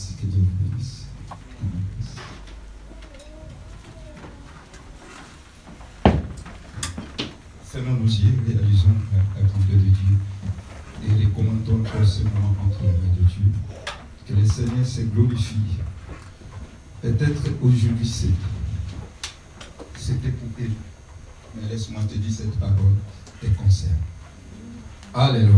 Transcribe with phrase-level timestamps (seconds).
[0.00, 1.04] Merci que Dieu vous bénisse.
[7.64, 8.88] Fermons nos yeux, réalisons
[9.36, 10.16] la grandeur de Dieu
[11.04, 13.52] et recommandons pour ce moment entre les mains de Dieu.
[14.26, 15.56] Que le Seigneur se glorifie.
[17.02, 18.30] Peut-être aujourd'hui c'est
[19.96, 20.48] c'était pour.
[20.58, 22.94] Mais laisse-moi te dire cette parole
[23.38, 23.96] te concerne.
[25.12, 25.52] Alléluia.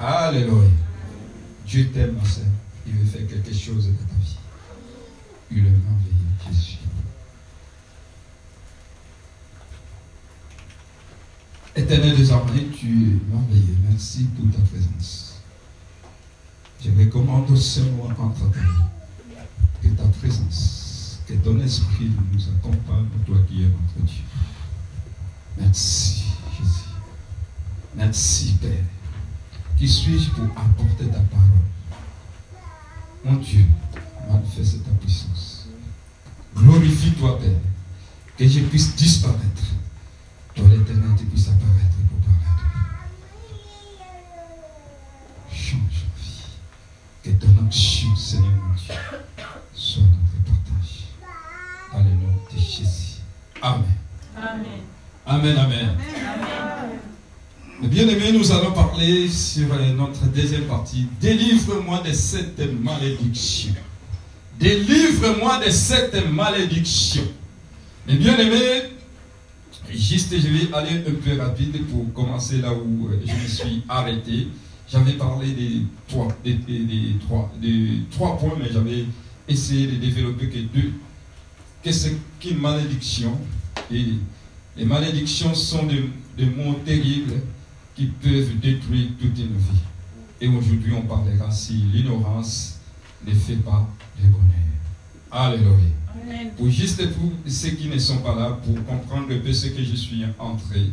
[0.00, 0.70] Alléluia.
[1.66, 2.46] Dieu t'aime, ma soeur.
[2.86, 4.36] Il veut faire quelque chose de ta vie.
[5.50, 6.78] Il est merveilleux, Jésus.
[11.74, 13.76] Éternel désormais, tu es merveilleux.
[13.88, 15.40] Merci pour ta présence.
[16.84, 18.58] Je recommande ce mot entre ta
[19.80, 24.22] Que ta présence, que ton esprit nous accompagne, toi qui es notre Dieu.
[25.58, 26.24] Merci,
[26.58, 26.88] Jésus.
[27.94, 28.84] Merci, Père.
[29.78, 31.62] Qui suis-je pour apporter ta parole?
[33.24, 33.64] Mon Dieu,
[34.28, 35.68] manifeste ta puissance.
[36.56, 37.50] Glorifie-toi, Père.
[38.36, 39.62] Que je puisse disparaître.
[40.54, 42.64] Toi, l'éternel, tu puisses apparaître pour paraître.
[45.52, 46.42] Change ma vie.
[47.22, 48.94] Que ton action, Seigneur mon Dieu,
[49.72, 51.06] soit notre partage.
[51.92, 53.20] Dans le nom de Jésus.
[53.62, 53.84] Amen.
[54.36, 54.82] Amen.
[55.24, 56.61] Amen, amen.
[57.90, 61.06] Aimé, nous allons parler sur euh, notre deuxième partie.
[61.20, 63.74] Délivre-moi de cette malédiction.
[64.58, 67.24] Délivre-moi de cette malédiction.
[68.06, 68.84] Mais bien aimé,
[69.92, 73.82] juste je vais aller un peu rapide pour commencer là où euh, je me suis
[73.88, 74.48] arrêté.
[74.90, 76.58] J'avais parlé des trois, des,
[77.26, 79.06] trois, des points, mais j'avais
[79.48, 80.92] essayé de développer que deux.
[81.82, 82.08] Qu'est-ce
[82.38, 83.38] qu'une malédiction
[83.90, 84.04] Et
[84.76, 87.40] les malédictions sont des mots terribles
[87.94, 89.82] qui peuvent détruire toute une vie.
[90.40, 92.80] Et aujourd'hui, on parlera si l'ignorance
[93.26, 93.88] ne fait pas
[94.20, 94.48] le bonheur.
[95.30, 95.76] Alléluia.
[96.22, 96.50] Amen.
[96.56, 99.82] Pour juste pour ceux qui ne sont pas là, pour comprendre un peu ce que
[99.82, 100.86] je suis en train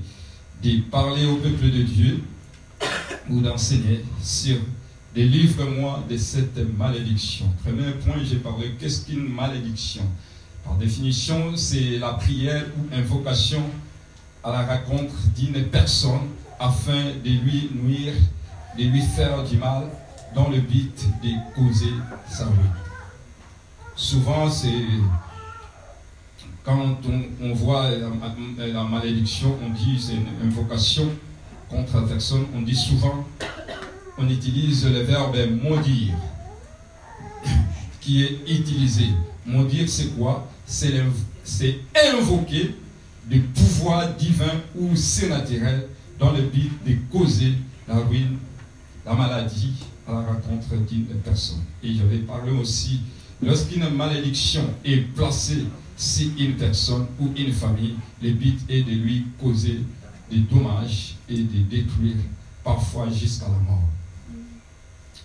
[0.64, 2.24] de parler au peuple de Dieu
[3.30, 4.58] ou d'enseigner sur
[5.14, 7.46] Délivre-moi de cette malédiction.
[7.64, 10.04] Premier point, j'ai parlé qu'est-ce qu'une malédiction?
[10.64, 13.64] Par définition, c'est la prière ou invocation
[14.44, 16.30] à la rencontre d'une personne
[16.60, 18.14] afin de lui nuire,
[18.78, 19.84] de lui faire du mal
[20.36, 21.94] dans le but de causer
[22.30, 22.72] sa ruine.
[23.96, 24.70] Souvent, c'est
[26.64, 26.98] quand
[27.42, 27.90] on, voit
[28.58, 31.10] la, malédiction, on dit c'est une invocation
[31.70, 33.26] contre la personne, on dit souvent,
[34.18, 36.14] on utilise le verbe maudire
[38.02, 39.06] qui est utilisé.
[39.46, 40.48] Maudire, c'est quoi?
[40.66, 41.80] C'est
[42.14, 42.76] invoquer
[43.26, 45.88] des pouvoirs divins ou surnaturels
[46.20, 47.54] dans le but de causer
[47.88, 48.38] la ruine,
[49.06, 49.74] la maladie
[50.08, 51.62] à la rencontre d'une personne.
[51.82, 53.02] Et j'avais parlé aussi,
[53.42, 55.66] lorsqu'une malédiction est placée
[55.98, 59.80] sur une personne ou une famille, le but est de lui causer
[60.30, 62.16] des dommages et de détruire
[62.64, 63.84] parfois jusqu'à la mort.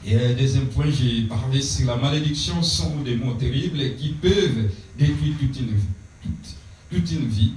[0.07, 4.71] Et un deuxième point, j'ai parlé sur la malédiction sont des mots terribles qui peuvent
[4.99, 6.33] détruire toute une vie.
[6.91, 7.53] Toute une vie.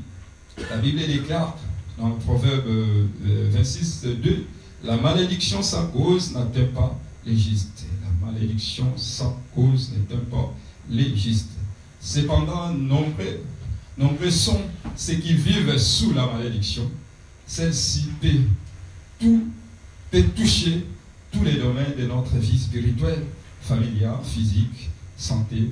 [0.70, 1.58] La Bible déclare
[1.98, 4.46] dans le Proverbe euh, 26, 2,
[4.84, 7.86] la malédiction sans cause n'atteint pas les justes.
[8.04, 10.54] La malédiction sans cause n'atteint pas
[10.90, 11.52] les justes.
[12.00, 13.42] Cependant, nombreux,
[13.98, 14.62] nombreux sont
[14.96, 16.90] ceux qui vivent sous la malédiction.
[17.46, 18.28] Celle-ci peut,
[19.20, 19.48] tout,
[20.12, 20.86] peut toucher
[21.32, 23.24] tous les domaines de notre vie spirituelle,
[23.62, 25.72] familiale, physique, santé,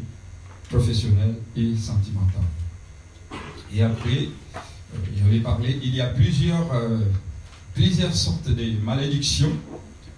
[0.70, 2.42] professionnelle et sentimentale.
[3.74, 4.30] Et après,
[4.94, 7.00] euh, j'avais parlé, il y a plusieurs, euh,
[7.74, 9.52] plusieurs sortes de malédictions.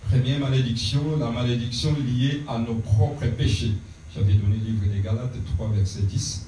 [0.09, 3.73] Première malédiction, la malédiction liée à nos propres péchés.
[4.15, 6.47] J'avais donné le livre des Galates 3, verset 10.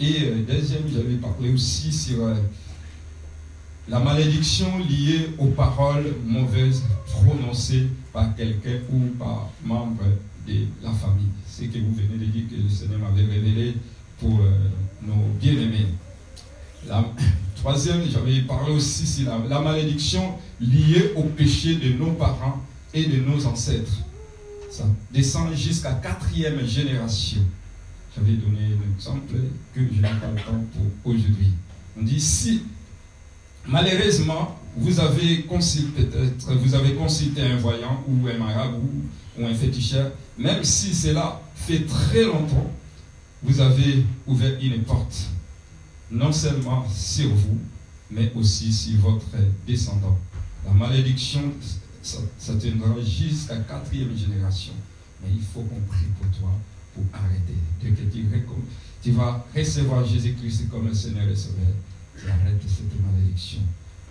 [0.00, 2.28] Et euh, deuxième, j'avais parlé aussi sur
[3.88, 10.04] la malédiction liée aux paroles mauvaises prononcées par quelqu'un ou par membre
[10.46, 11.28] de la famille.
[11.46, 13.74] C'est que vous venez de dire que le Seigneur m'avait révélé
[14.18, 14.40] pour
[15.02, 15.86] nos bien-aimés.
[16.88, 17.04] La
[17.56, 22.60] troisième, j'avais parlé aussi la, la malédiction liée au péché de nos parents
[22.94, 23.98] et de nos ancêtres.
[24.70, 27.40] Ça descend jusqu'à quatrième génération.
[28.14, 29.34] J'avais donné un exemple
[29.74, 31.52] que je n'ai pas le temps pour aujourd'hui.
[31.98, 32.62] On dit si
[33.66, 39.02] malheureusement vous avez consulté peut-être vous avez consulté un voyant ou un marabout
[39.38, 42.70] ou un féticheur, même si cela fait très longtemps,
[43.42, 45.26] vous avez ouvert une porte,
[46.10, 47.58] non seulement sur vous,
[48.10, 49.26] mais aussi sur votre
[49.66, 50.18] descendant.
[50.64, 51.42] La malédiction
[52.02, 54.72] ça- s'atteindra jusqu'à quatrième génération.
[55.22, 56.50] Mais il faut qu'on prie pour toi
[56.94, 57.54] pour arrêter.
[59.02, 61.74] Tu, vas recevoir Jésus-Christ comme un Seigneur et Sauveur,
[62.18, 63.60] tu arrêtes cette malédiction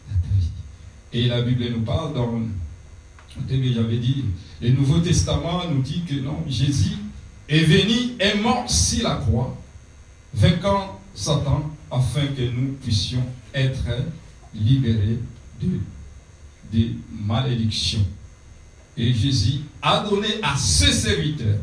[0.07, 0.49] dans ta vie.
[1.11, 2.41] Et la Bible nous parle dans,
[3.49, 4.25] j'avais dit,
[4.61, 6.97] le Nouveau Testament nous dit que non, Jésus
[7.47, 9.57] est venu, est mort sur la croix,
[10.33, 13.85] vainquant Satan, afin que nous puissions être
[14.53, 15.19] libérés
[15.61, 15.79] de,
[16.71, 18.05] des malédictions.
[18.97, 21.59] Et Jésus a donné à ses serviteurs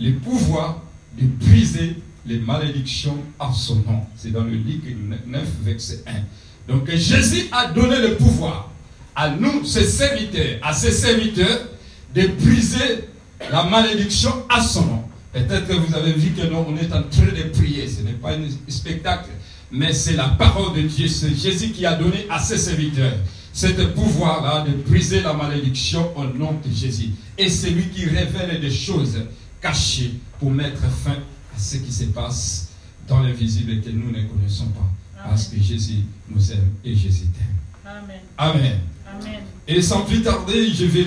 [0.00, 0.82] le pouvoir
[1.18, 1.96] de briser
[2.26, 4.04] les malédictions à son nom.
[4.16, 4.86] C'est dans le livre
[5.26, 6.72] 9, verset 1.
[6.72, 8.70] Donc Jésus a donné le pouvoir
[9.14, 11.68] à nous, ses serviteurs, à ses serviteurs,
[12.14, 13.08] de briser
[13.50, 15.04] la malédiction à son nom.
[15.32, 17.88] Peut-être que vous avez vu que nous, on est en train de prier.
[17.88, 19.30] Ce n'est pas un spectacle,
[19.72, 21.08] mais c'est la parole de Dieu.
[21.08, 23.14] C'est Jésus qui a donné à ses serviteurs
[23.52, 27.10] ce pouvoir-là de briser la malédiction au nom de Jésus.
[27.38, 29.16] Et c'est lui qui révèle des choses
[29.60, 32.70] cachées pour mettre fin à ce qui se passe
[33.06, 34.90] dans l'invisible que nous ne connaissons pas.
[35.24, 37.92] Parce que Jésus nous aime et Jésus t'aime.
[38.36, 38.80] Amen.
[39.06, 39.40] Amen.
[39.68, 41.06] Et sans plus tarder, je vais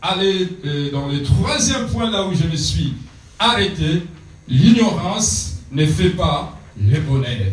[0.00, 2.94] aller euh, dans le troisième point là où je me suis
[3.38, 4.02] arrêté.
[4.48, 7.52] L'ignorance ne fait pas le bonheur.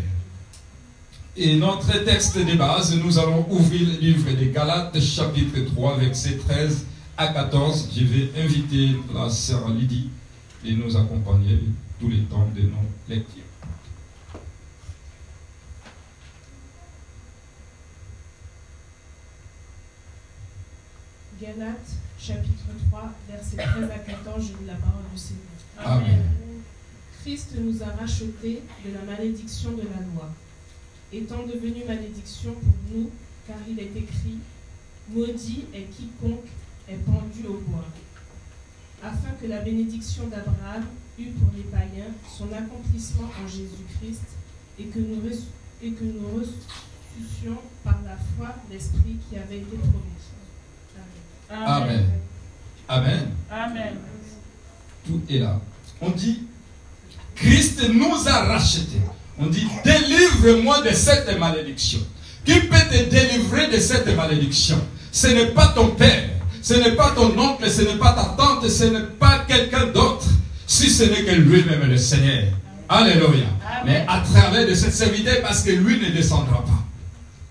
[1.36, 6.38] Et notre texte de base, nous allons ouvrir le livre des Galates, chapitre 3, verset
[6.38, 6.86] 13
[7.18, 7.90] à 14.
[7.96, 10.12] Je vais inviter la sœur Lydie
[10.64, 11.60] de nous accompagner
[12.00, 13.42] tous les temps de nos lectures.
[21.42, 25.42] Galates, chapitre 3, verset 13 à 14, je lis la parole du Seigneur.
[25.80, 26.30] Amen.
[27.24, 30.30] Christ nous a rachetés de la malédiction de la loi,
[31.14, 33.10] étant devenu malédiction pour nous,
[33.48, 34.40] car il est écrit
[35.10, 36.48] Maudit est quiconque
[36.90, 37.86] est pendu au bois,
[39.02, 40.86] afin que la bénédiction d'Abraham
[41.20, 44.24] eût pour les païens son accomplissement en Jésus-Christ
[44.80, 45.22] et que nous,
[45.82, 50.14] et que nous ressuscions par la foi l'Esprit qui avait été promis.
[51.50, 52.06] Amen.
[52.88, 53.32] Amen.
[53.52, 53.98] Amen.
[55.06, 55.62] Tout est là.
[56.02, 56.44] On dit,
[57.36, 59.02] Christ nous a rachetés.
[59.40, 62.00] On dit, délivre-moi de cette malédiction.
[62.46, 64.80] Qui peut te délivrer de cette malédiction?
[65.12, 66.30] Ce n'est pas ton père,
[66.62, 70.26] ce n'est pas ton oncle, ce n'est pas ta tante, ce n'est pas quelqu'un d'autre,
[70.68, 72.44] si ce n'est que lui-même le Seigneur.
[72.90, 73.48] Alléluia.
[73.86, 76.84] Mais à travers de cette serviteur, parce que lui ne descendra pas.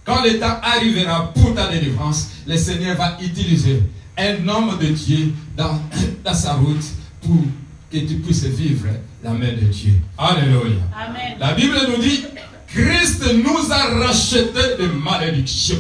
[0.05, 3.83] Quand le temps arrivera pour ta délivrance, le Seigneur va utiliser
[4.19, 5.81] un homme de Dieu dans,
[6.25, 6.85] dans sa route
[7.23, 7.45] pour
[7.91, 8.89] que tu puisses vivre
[9.23, 9.95] la main de Dieu.
[10.19, 10.83] Alléluia.
[10.95, 11.37] Amen.
[11.39, 12.25] La Bible nous dit,
[12.67, 15.79] Christ nous a racheté de malédiction.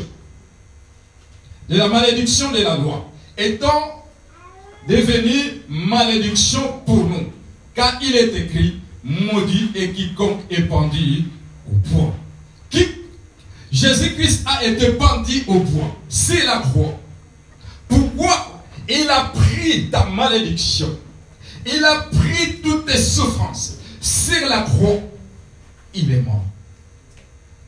[1.68, 3.10] De la malédiction de la loi.
[3.36, 4.04] Étant
[4.88, 7.32] devenu malédiction pour nous.
[7.74, 11.24] Car il est écrit, maudit et quiconque est pendu
[11.70, 12.14] au bois.
[12.68, 12.86] Qui?
[13.70, 17.00] Jésus-Christ a été pendu au bois, c'est la croix.
[17.88, 20.98] Pourquoi Il a pris ta malédiction?
[21.67, 23.79] Il a pris toutes tes souffrances.
[24.00, 25.00] Sur la croix,
[25.94, 26.44] il est mort.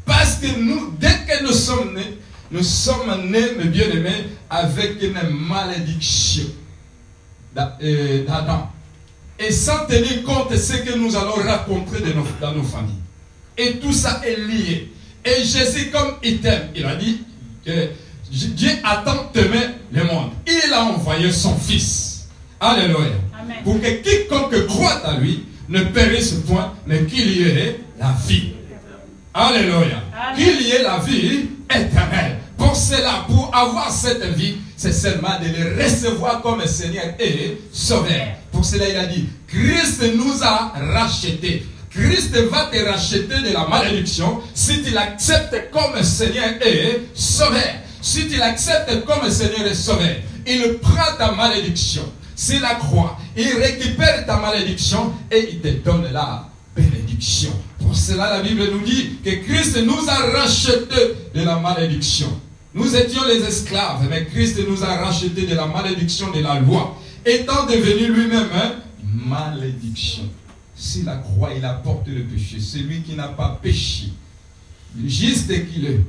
[0.05, 2.19] Parce que nous, dès que nous sommes nés,
[2.51, 6.45] nous sommes nés, mes bien-aimés, avec une malédiction
[7.57, 8.71] euh, d'Adam.
[9.39, 11.99] Et sans tenir compte de ce que nous allons raconter
[12.41, 12.95] dans nos familles.
[13.57, 14.93] Et tout ça est lié.
[15.25, 17.23] Et Jésus, comme il t'aime, il a dit,
[18.31, 19.61] Dieu a tant aimé
[19.93, 20.33] le monde.
[20.47, 22.29] Il a envoyé son Fils.
[22.61, 23.24] Alléluia.
[23.65, 28.53] Pour que quiconque croit à lui ne périsse point, mais qu'il y ait la vie.
[29.33, 30.03] Alléluia.
[30.37, 32.39] Qu'il y ait la vie éternelle.
[32.57, 38.27] Pour cela, pour avoir cette vie, c'est seulement de le recevoir comme Seigneur et Sauveur.
[38.53, 41.67] Pour cela, il a dit, Christ nous a rachetés.
[41.91, 47.63] Christ va te racheter de la malédiction si tu l'acceptes comme Seigneur et Sauveur.
[48.03, 52.03] Si tu l'acceptes comme Seigneur et Sauveur, il prend ta malédiction.
[52.37, 53.17] C'est la croix.
[53.37, 57.51] Il récupère ta malédiction et il te donne la bénédiction.
[57.79, 62.29] Pour cela, la Bible nous dit que Christ nous a rachetés de la malédiction.
[62.75, 66.97] Nous étions les esclaves, mais Christ nous a rachetés de la malédiction de la loi,
[67.25, 68.49] étant devenu lui-même
[69.03, 70.25] malédiction.
[70.75, 72.59] Si la croix, il a porté le péché.
[72.61, 74.13] Celui qui n'a pas péché,
[75.07, 76.01] juste qu'il est,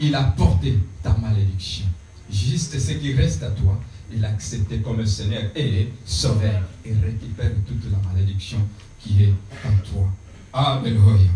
[0.00, 1.84] il a porté ta malédiction.
[2.32, 3.78] Juste ce qui reste à toi,
[4.12, 8.58] il a accepté comme Seigneur et Sauveur et récupère toute la malédiction
[8.98, 10.08] qui est en toi.
[10.52, 11.30] Alléluia.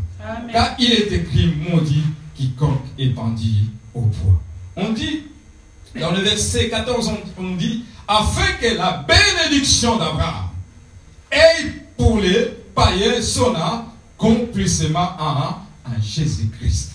[0.52, 2.04] Car il est écrit maudit
[2.34, 4.40] quiconque est pendu au bois.
[4.76, 5.22] On dit,
[5.98, 10.48] dans le verset 14, on, dit, afin que la bénédiction d'Abraham
[11.30, 16.92] ait pour les païens son accomplissement en, en Jésus-Christ.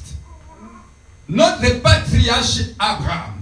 [1.30, 3.36] Notre patriarche Abraham,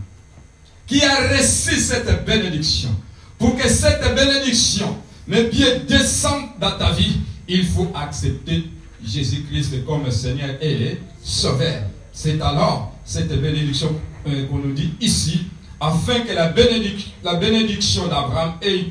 [0.88, 2.90] qui a reçu cette bénédiction,
[3.38, 7.18] pour que cette bénédiction me bien descende dans ta vie,
[7.48, 8.64] il faut accepter
[9.06, 11.84] Jésus-Christ comme Seigneur et Sauveur.
[12.14, 13.94] C'est alors cette bénédiction
[14.28, 15.46] euh, qu'on nous dit ici,
[15.80, 18.86] afin que la, bénédiction d'Abraham ait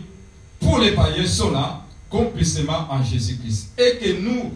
[0.61, 3.73] pour les païens son accomplissement en Jésus-Christ.
[3.79, 4.53] Et que nous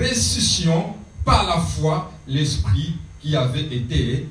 [0.00, 4.26] ressuscions par la foi l'Esprit qui avait été.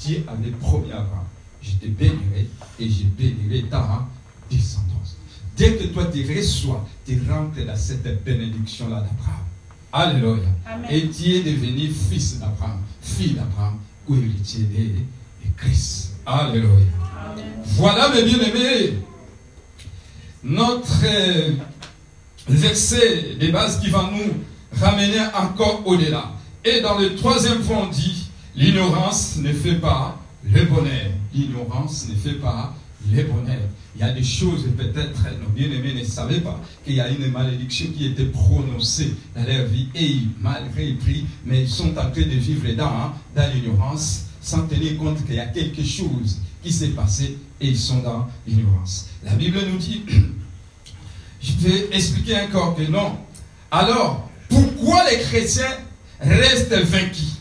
[0.00, 1.24] Dieu avait promis à Abraham,
[1.62, 4.06] je te bénirai et je bénirai ta
[4.50, 5.16] descendance.
[5.56, 9.44] Dès que toi tu reçois, tu rentres dans cette bénédiction-là d'Abraham.
[9.92, 10.48] Alléluia.
[10.90, 16.12] Et tu es devenu fils d'Abraham, fille d'Abraham, ou héritier de Christ.
[16.24, 16.86] Alléluia.
[17.64, 18.98] Voilà mes bien-aimés,
[20.44, 21.52] notre euh,
[22.48, 26.32] verset de base qui va nous ramener encore au-delà.
[26.64, 28.27] Et dans le troisième point, on dit,
[28.58, 31.12] l'ignorance ne fait pas le bonheur.
[31.32, 32.74] L'ignorance ne fait pas
[33.10, 33.60] le bonheur.
[33.94, 37.30] Il y a des choses, peut-être, nos bien-aimés ne savaient pas qu'il y a une
[37.30, 42.22] malédiction qui était prononcée dans leur vie et malgré pris, mais ils sont en train
[42.22, 46.88] de vivre hein, dans l'ignorance sans tenir compte qu'il y a quelque chose qui s'est
[46.88, 49.08] passé et ils sont dans l'ignorance.
[49.22, 50.02] La Bible nous dit,
[51.40, 53.18] je vais expliquer encore que non.
[53.70, 55.76] Alors, pourquoi les chrétiens
[56.20, 57.37] restent vaincus?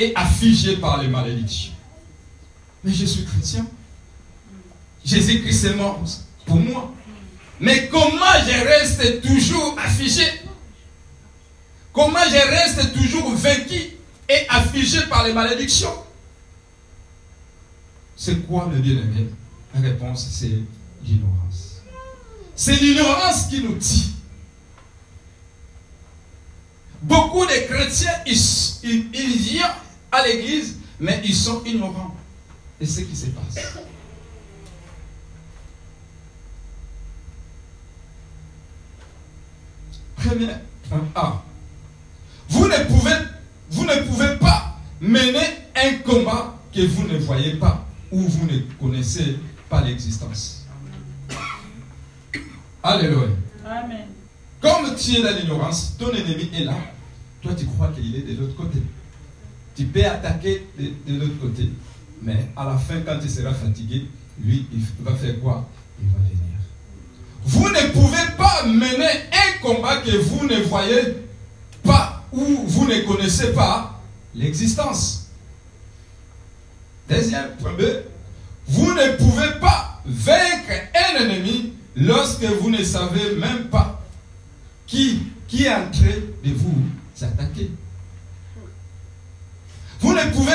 [0.00, 1.74] Et affligés par les malédictions
[2.82, 3.66] Mais je suis chrétien.
[5.04, 6.02] Jésus-Christ est mort
[6.46, 6.92] pour moi.
[7.60, 10.24] Mais comment je reste toujours affligé?
[11.92, 13.74] Comment je reste toujours vaincu
[14.28, 15.92] et affligé par les malédictions?
[18.16, 19.28] C'est quoi le bien-aimé
[19.74, 20.58] La réponse, c'est
[21.04, 21.82] l'ignorance.
[22.54, 24.12] C'est l'ignorance qui nous tue.
[27.02, 29.70] Beaucoup de chrétiens, ils, ils viennent
[30.12, 32.16] à l'église, mais ils sont ignorants
[32.80, 33.76] de ce qui se passe.
[40.16, 40.50] Premier
[41.14, 41.42] A.
[42.48, 43.14] Vous ne pouvez,
[43.70, 45.40] vous ne pouvez pas mener
[45.74, 49.38] un combat que vous ne voyez pas ou vous ne connaissez
[49.68, 50.66] pas l'existence.
[52.82, 53.28] Alléluia.
[53.64, 54.06] Amen.
[54.60, 56.76] Comme tu es dans l'ignorance, ton ennemi est là.
[57.40, 58.78] Toi, tu crois qu'il est de l'autre côté.
[59.74, 61.70] Tu peux attaquer de, l'autre côté.
[62.22, 64.06] Mais à la fin, quand tu seras fatigué,
[64.42, 65.68] lui, il va faire quoi?
[66.00, 66.40] Il va venir.
[67.44, 71.16] Vous ne pouvez pas mener un combat que vous ne voyez
[71.82, 74.00] pas ou vous ne connaissez pas
[74.34, 75.28] l'existence.
[77.08, 77.82] Deuxième point B,
[78.68, 84.00] vous ne pouvez pas vaincre un ennemi lorsque vous ne savez même pas
[84.86, 86.82] qui, qui est en train de vous
[87.20, 87.70] attaquer.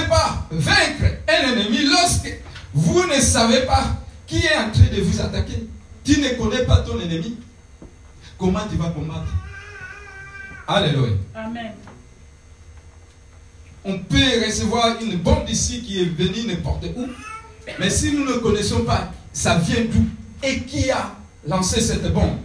[0.06, 2.32] Pouvez pas vaincre un ennemi lorsque
[2.74, 5.68] vous ne savez pas qui est en train de vous attaquer.
[6.04, 7.38] Tu ne connais pas ton ennemi.
[8.38, 9.34] Comment tu vas combattre?
[10.68, 11.14] Alléluia.
[11.34, 11.72] Amen.
[13.84, 17.08] On peut recevoir une bombe ici qui est venue n'importe où.
[17.80, 20.06] Mais si nous ne connaissons pas, ça vient d'où
[20.44, 21.16] Et qui a
[21.48, 22.38] lancé cette bombe?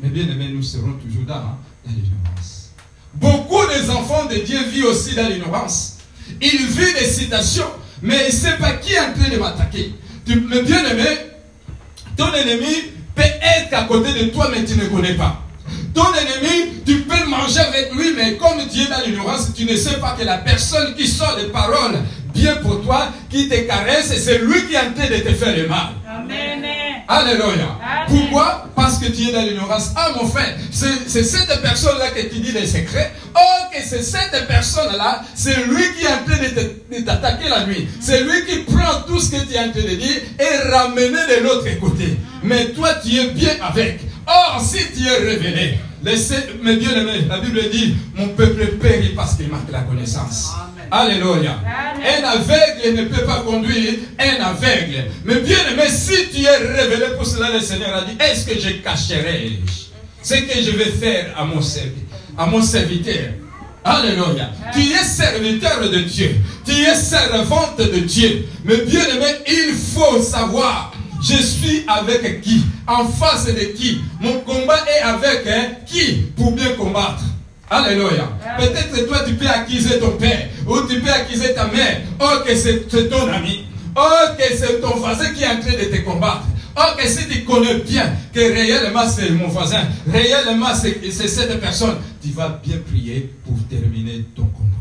[0.00, 2.70] Mais bien aimé, nous serons toujours dans, hein, l'ignorance.
[3.14, 5.97] Beaucoup des enfants de Dieu vivent aussi dans l'ignorance.
[6.40, 7.70] Ils vivent des citations,
[8.02, 9.94] mais ils ne savent pas qui est en train de m'attaquer.
[10.26, 11.06] Mais bien aimé,
[12.16, 15.42] ton ennemi peut être à côté de toi, mais tu ne connais pas.
[15.94, 19.74] Ton ennemi, tu peux manger avec lui, mais comme tu es dans l'ignorance, tu ne
[19.74, 21.98] sais pas que la personne qui sort des paroles
[22.34, 25.56] bien pour toi, qui te caresse, c'est lui qui est en train de te faire
[25.56, 25.88] le mal.
[27.10, 27.78] Alléluia.
[28.06, 28.68] Pourquoi?
[28.76, 29.92] Parce que tu es dans l'ignorance.
[29.96, 33.12] Ah mon frère, c'est cette personne-là que tu dis les secrets.
[33.34, 37.88] Oh, que c'est cette personne-là, c'est lui qui est en train de t'attaquer la nuit.
[38.00, 41.08] C'est lui qui prend tout ce que tu es en train de dire et ramener
[41.08, 42.18] de l'autre côté.
[42.42, 44.00] Mais toi, tu es bien avec.
[44.26, 49.34] Or, si tu es révélé, laissez, mes bien-aimés, la Bible dit, mon peuple périt parce
[49.36, 50.50] qu'il manque la connaissance.
[50.90, 51.58] Alléluia.
[51.96, 55.04] Un aveugle ne peut pas conduire un aveugle.
[55.24, 58.58] Mais bien aimé, si tu es révélé pour cela, le Seigneur a dit, est-ce que
[58.58, 59.58] je cacherai
[60.22, 63.30] ce que je vais faire à mon serviteur, à mon serviteur?
[63.84, 64.50] Alléluia.
[64.74, 66.36] Tu es serviteur de Dieu.
[66.66, 68.46] Tu es servante de Dieu.
[68.64, 72.62] Mais bien aimé, il faut savoir je suis avec qui?
[72.86, 74.00] En face de qui?
[74.20, 76.22] Mon combat est avec hein, qui?
[76.36, 77.22] Pour bien combattre
[77.70, 78.28] Alléluia.
[78.58, 82.00] Peut-être toi tu peux accuser ton père ou tu peux accuser ta mère.
[82.20, 83.64] Oh que c'est ton ami.
[83.96, 84.00] Oh,
[84.38, 86.44] que c'est ton voisin qui est en train de te combattre.
[86.76, 91.96] Oh, que si tu connais bien que réellement c'est mon voisin, réellement c'est cette personne,
[92.22, 94.76] tu vas bien prier pour terminer ton combat.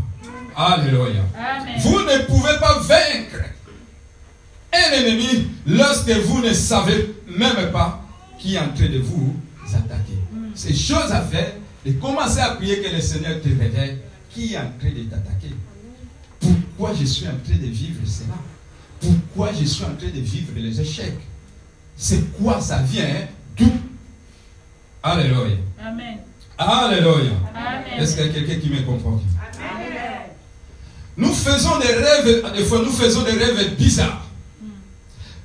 [0.56, 1.24] Alléluia.
[1.80, 3.44] Vous ne pouvez pas vaincre
[4.74, 8.02] un ennemi lorsque vous ne savez même pas
[8.40, 9.36] qui est en train de vous
[9.74, 10.18] attaquer.
[10.32, 10.50] Mm.
[10.54, 11.54] C'est chose à faire
[11.88, 13.98] et commencer à prier que le Seigneur te réveille
[14.30, 15.54] qui est en train de t'attaquer.
[16.40, 18.36] Pourquoi je suis en train de vivre cela?
[19.00, 21.18] Pourquoi je suis en train de vivre les échecs?
[21.96, 23.72] C'est quoi ça vient D'où?
[25.02, 25.56] Alléluia.
[25.82, 26.18] Amen.
[26.58, 27.32] Alléluia.
[27.98, 29.22] Est-ce qu'il y a quelqu'un qui me comprend
[29.58, 29.88] Amen.
[31.16, 34.28] Nous faisons des rêves, des fois nous faisons des rêves bizarres.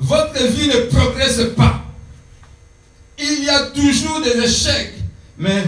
[0.01, 1.85] Votre vie ne progresse pas.
[3.19, 4.95] Il y a toujours des échecs,
[5.39, 5.65] mais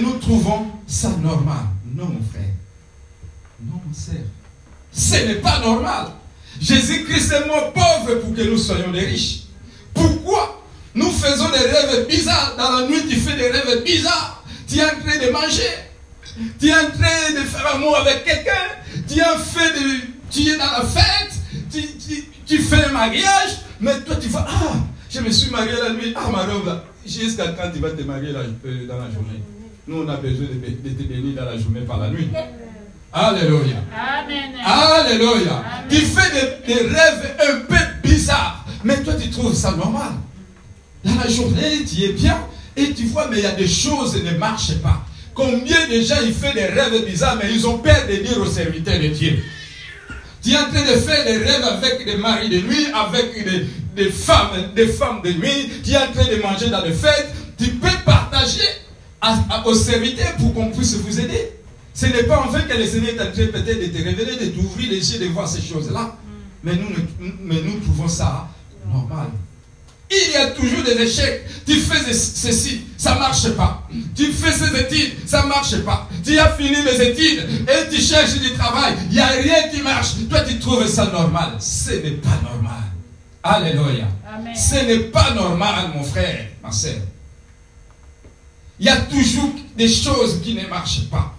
[0.00, 1.64] nous, trouvons ça normal.
[1.94, 2.42] Non, mon frère.
[3.62, 4.22] Non, mon sœur.
[4.92, 6.08] Ce n'est pas normal.
[6.60, 9.42] Jésus-Christ est mort pauvre pour que nous soyons des riches.
[9.92, 10.62] Pourquoi
[10.94, 14.44] nous faisons des rêves bizarres Dans la nuit, tu fais des rêves bizarres.
[14.68, 15.74] Tu es en train de manger.
[16.60, 18.52] Tu es en train de faire amour avec quelqu'un.
[19.08, 20.00] Tu fait de.
[20.30, 21.32] Tu es dans la fête.
[22.46, 24.74] tu, fais un mariage, mais toi tu vas, ah,
[25.10, 28.30] je me suis marié la nuit, ah ma robe jusqu'à quand tu vas te marier
[28.30, 29.42] euh, dans la journée?
[29.86, 32.28] Nous on a besoin de, te bénir dans la journée par la nuit.
[33.12, 33.76] Alléluia.
[33.94, 34.52] Amen.
[34.64, 35.62] Alléluia.
[35.88, 40.12] Tu fais des, rêves un peu bizarres, mais toi tu trouves ça normal.
[41.04, 42.38] Dans la journée, tu es bien
[42.76, 45.04] et tu vois, mais il y a des choses qui ne marchent pas.
[45.34, 48.46] Combien de gens ils font des rêves bizarres, mais ils ont peur de dire aux
[48.46, 49.44] serviteurs de Dieu.
[50.44, 53.32] Tu es en train de faire des rêves avec des maris de nuit, avec
[53.96, 55.70] des, femmes, des femmes de nuit.
[55.82, 57.34] Tu es en train de manger dans les fêtes.
[57.58, 58.60] Tu peux partager
[59.64, 61.52] aux serviteurs pour qu'on puisse vous aider.
[61.94, 64.36] Ce n'est pas en fait que le Seigneur est en train peut-être de te révéler,
[64.36, 66.14] de t'ouvrir les yeux, de voir ces choses-là.
[66.62, 66.88] Mais nous,
[67.40, 68.48] mais nous trouvons ça
[68.86, 69.28] normal.
[70.10, 71.44] Il y a toujours des échecs.
[71.66, 73.88] Tu fais ceci, ça ne marche pas.
[74.14, 76.08] Tu fais ces études, ça ne marche pas.
[76.22, 78.94] Tu as fini les études et tu cherches du travail.
[79.10, 80.14] Il n'y a rien qui marche.
[80.28, 81.56] Toi, tu trouves ça normal.
[81.58, 82.82] Ce n'est pas normal.
[83.42, 84.08] Alléluia.
[84.54, 87.00] Ce n'est pas normal, mon frère, ma soeur.
[88.78, 91.34] Il y a toujours des choses qui ne marchent pas.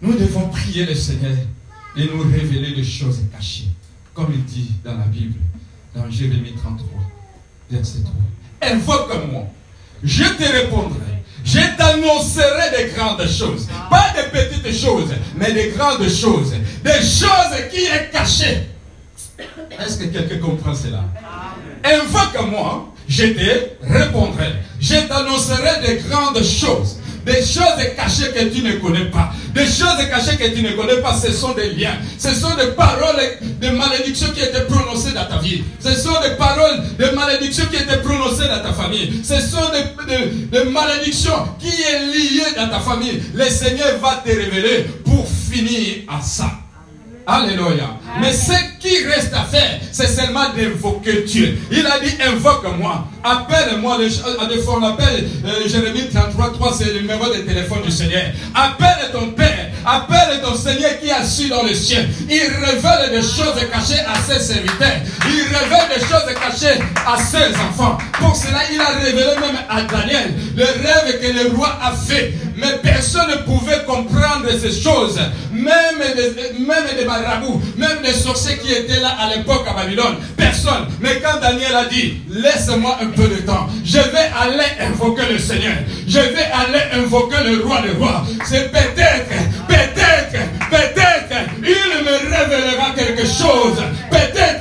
[0.00, 1.36] Nous devons prier le Seigneur
[1.96, 3.68] et nous révéler des choses cachées.
[4.18, 5.38] Comme il dit dans la Bible,
[5.94, 6.88] dans Jérémie 33,
[7.70, 7.98] verset
[8.60, 8.72] 3.
[8.72, 9.44] Invoque-moi,
[10.02, 11.22] je te répondrai.
[11.44, 13.68] Je t'annoncerai des grandes choses.
[13.88, 16.52] Pas des petites choses, mais des grandes choses.
[16.82, 18.66] Des choses qui sont cachées.
[19.78, 21.04] Est-ce que quelqu'un comprend cela?
[21.84, 24.52] Invoque-moi, je te répondrai.
[24.80, 26.98] Je t'annoncerai des grandes choses
[27.28, 29.30] des choses cachées que tu ne connais pas.
[29.54, 31.96] Des choses cachées que tu ne connais pas, ce sont des liens.
[32.18, 33.20] Ce sont des paroles
[33.60, 35.62] de malédiction qui étaient prononcées dans ta vie.
[35.78, 39.20] Ce sont des paroles de malédiction qui étaient prononcées dans ta famille.
[39.22, 43.20] Ce sont des, malédictions qui est liées dans ta famille.
[43.34, 46.50] Le Seigneur va te révéler pour finir à ça.
[47.30, 47.90] Alléluia.
[48.22, 51.58] Mais ce qui reste à faire, c'est seulement d'invoquer Dieu.
[51.70, 53.06] Il a dit invoque-moi.
[53.22, 53.98] Appelle-moi.
[53.98, 58.22] Des fois, on appelle euh, Jérémie 33, 3, c'est le numéro de téléphone du Seigneur.
[58.54, 59.68] Appelle ton Père.
[59.84, 62.08] Appelle ton Seigneur qui est assis dans le ciel.
[62.30, 64.96] Il révèle des choses cachées à ses serviteurs.
[65.26, 67.98] Il révèle des choses cachées à ses enfants.
[68.18, 72.32] Pour cela, il a révélé même à Daniel le rêve que le roi a fait.
[72.58, 75.20] Mais personne ne pouvait comprendre ces choses.
[75.52, 80.16] Même des, même marabouts, même des sorciers qui étaient là à l'époque à Babylone.
[80.36, 80.88] Personne.
[81.00, 85.38] Mais quand Daniel a dit, laisse-moi un peu de temps, je vais aller invoquer le
[85.38, 85.76] Seigneur.
[86.08, 88.24] Je vais aller invoquer le roi des rois.
[88.44, 89.28] C'est peut-être,
[89.68, 93.78] peut-être, peut-être, il me révélera quelque chose.
[94.10, 94.57] Peut-être,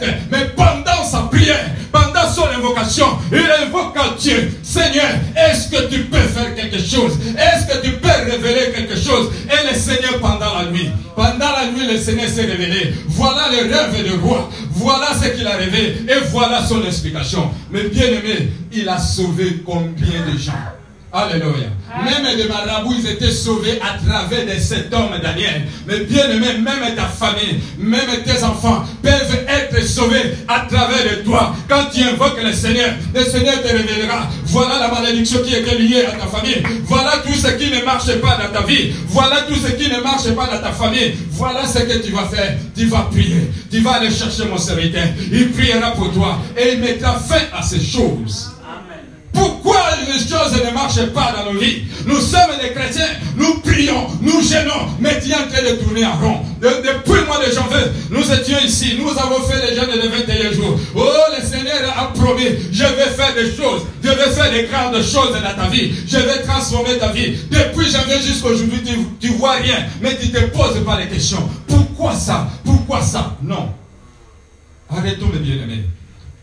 [3.31, 4.51] il invoque à Dieu.
[4.63, 7.17] Seigneur, est-ce que tu peux faire quelque chose?
[7.37, 9.31] Est-ce que tu peux révéler quelque chose?
[9.45, 12.93] Et le Seigneur, pendant la nuit, pendant la nuit, le Seigneur s'est révélé.
[13.07, 14.49] Voilà le rêve du roi.
[14.71, 15.97] Voilà ce qu'il a rêvé.
[16.07, 17.51] Et voilà son explication.
[17.71, 20.76] Mais bien aimé, il a sauvé combien de gens?
[21.13, 21.69] Alléluia.
[22.03, 25.63] Même les marabouts, ils étaient sauvés à travers de cet homme Daniel.
[25.87, 31.23] Mais bien aimé, même ta famille, même tes enfants peuvent être sauvés à travers de
[31.23, 31.55] toi.
[31.69, 34.27] Quand tu invoques le Seigneur, le Seigneur te révélera.
[34.47, 36.61] Voilà la malédiction qui est liée à ta famille.
[36.83, 38.91] Voilà tout ce qui ne marche pas dans ta vie.
[39.07, 41.15] Voilà tout ce qui ne marche pas dans ta famille.
[41.31, 42.57] Voilà ce que tu vas faire.
[42.75, 43.49] Tu vas prier.
[43.71, 45.05] Tu vas aller chercher mon serviteur.
[45.31, 48.56] Il priera pour toi et il mettra fin à ces choses.
[49.37, 51.83] Pourquoi les choses ne marchent pas dans nos vies?
[52.07, 56.05] Nous sommes des chrétiens, nous prions, nous gênons, mais tu es en train de tourner
[56.05, 56.39] en rond.
[56.59, 60.51] depuis le mois de janvier, nous étions ici, nous avons fait les jeûnes de 21
[60.53, 60.79] jours.
[60.95, 61.05] Oh,
[61.37, 65.33] le Seigneur a promis, je vais faire des choses, je vais faire des grandes choses
[65.33, 67.37] dans ta vie, je vais transformer ta vie.
[67.51, 68.81] Depuis janvier jusqu'à aujourd'hui,
[69.19, 71.47] tu, ne vois rien, mais tu ne te poses pas les questions.
[71.67, 72.47] Pourquoi ça?
[72.65, 73.35] Pourquoi ça?
[73.43, 73.69] Non.
[74.89, 75.83] Arrêtons mes bien-aimés.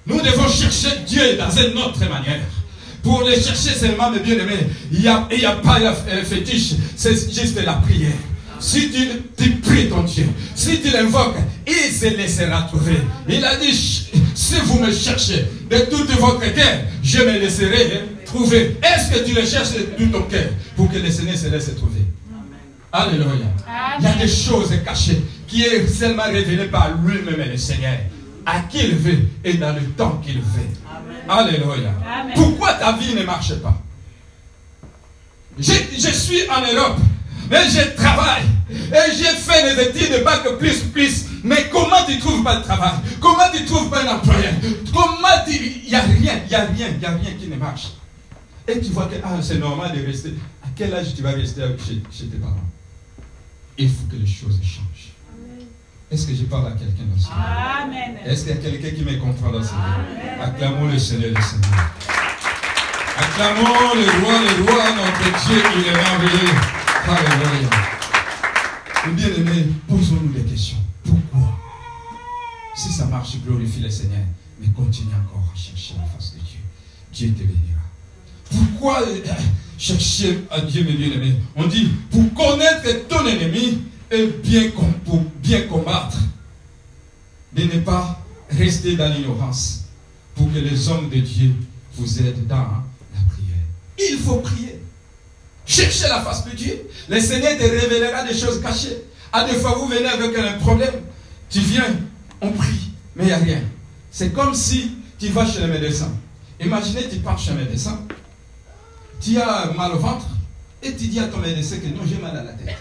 [0.07, 2.41] Nous devons chercher Dieu dans une autre manière.
[3.05, 7.63] Pour les chercher seulement, mes bien-aimés, il n'y a, a, pas de fétiche, c'est juste
[7.65, 8.13] la prière.
[8.59, 11.37] Si tu, tu, pries ton Dieu, si tu l'invoques,
[11.67, 12.97] il se laissera trouver.
[13.29, 18.79] Il a dit, si vous me cherchez de toute votre cœur, je me laisserai trouver.
[18.83, 21.75] Est-ce que tu le cherches de tout ton cœur pour que le Seigneur se laisse
[21.77, 22.01] trouver?
[22.91, 23.29] Alléluia.
[23.99, 27.99] Il y a des choses cachées qui est seulement révélées par lui-même et le Seigneur
[28.47, 30.69] à qui il veut et dans le temps qu'il veut.
[31.29, 31.93] Alléluia.
[32.35, 33.81] Pourquoi ta vie ne marche pas?
[35.59, 36.99] Je, suis en Europe,
[37.51, 38.45] mais je travaille.
[38.71, 41.27] Et j'ai fait des études de bac plus plus.
[41.45, 42.93] Mais comment tu ne trouves pas de travail?
[43.21, 44.55] Comment tu ne trouves pas un employeur?
[44.93, 45.53] Comment tu...
[45.53, 47.93] Il n'y a rien, il n'y a rien, il n'y a rien qui ne marche.
[48.67, 50.35] Et tu vois que ah, c'est normal de rester.
[50.63, 52.57] À quel âge tu vas rester chez, chez tes parents?
[53.77, 54.94] Il faut que les choses changent.
[56.15, 58.19] Est-ce que je parle à quelqu'un dans ce Amen.
[58.25, 59.73] Est-ce qu'il y a quelqu'un qui me comprend dans ce
[60.41, 61.91] Acclamons le Seigneur, le Seigneur.
[63.19, 66.55] Acclamons le roi, le roi, notre Dieu, il est merveilleux.
[67.09, 67.69] Alléluia.
[69.13, 70.77] Bien-aimés, posons-nous des questions.
[71.03, 71.59] Pourquoi?
[72.77, 74.23] Si ça marche, glorifie le Seigneur.
[74.61, 76.61] Mais continue encore à chercher la face de Dieu.
[77.13, 77.83] Dieu te bénira.
[78.53, 79.19] Pourquoi euh,
[79.77, 81.35] chercher à Dieu, mes bien-aimés?
[81.57, 83.81] On dit, pour connaître ton ennemi,
[84.43, 84.71] bien,
[85.05, 86.19] pour bien combattre,
[87.53, 89.85] de ne pas rester dans l'ignorance,
[90.35, 91.55] pour que les hommes de Dieu
[91.95, 93.65] vous aident dans la prière.
[93.99, 94.81] Il faut prier.
[95.67, 96.89] Cherchez la face de Dieu.
[97.09, 99.05] Le Seigneur te révélera des choses cachées.
[99.33, 100.95] À des fois, vous venez avec un problème.
[101.49, 101.97] Tu viens,
[102.41, 103.63] on prie, mais il n'y a rien.
[104.11, 106.13] C'est comme si tu vas chez le médecin.
[106.61, 108.01] Imaginez, tu pars chez le médecin.
[109.21, 110.27] Tu as mal au ventre.
[110.83, 112.77] Et tu dis à ton médecin que non, j'ai mal à la tête.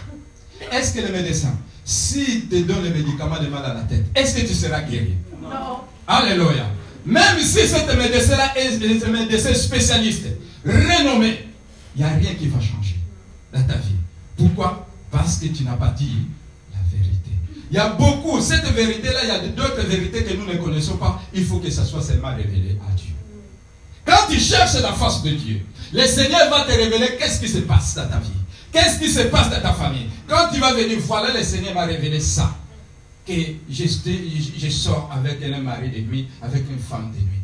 [0.72, 4.34] Est-ce que le médecin, s'il te donne le médicament de mal à la tête, est-ce
[4.36, 5.14] que tu seras guéri?
[5.42, 5.80] Non.
[6.06, 6.66] Alléluia.
[7.06, 10.26] Même si ce médecin-là est un médecin spécialiste,
[10.64, 11.46] renommé,
[11.94, 12.96] il n'y a rien qui va changer
[13.52, 13.96] dans ta vie.
[14.36, 14.88] Pourquoi?
[15.10, 16.26] Parce que tu n'as pas dit
[16.72, 17.30] la vérité.
[17.70, 20.96] Il y a beaucoup, cette vérité-là, il y a d'autres vérités que nous ne connaissons
[20.96, 21.22] pas.
[21.34, 23.12] Il faut que ça soit seulement révélé à Dieu.
[24.04, 25.60] Quand tu cherches la face de Dieu,
[25.92, 28.30] le Seigneur va te révéler qu'est-ce qui se passe dans ta vie.
[28.74, 30.08] Qu'est-ce qui se passe dans ta famille?
[30.26, 32.58] Quand tu vas venir, voilà, le Seigneur m'a révélé ça.
[33.24, 33.32] Que
[33.70, 33.84] je,
[34.58, 37.40] je, sors avec un mari de nuit, avec une femme de nuit.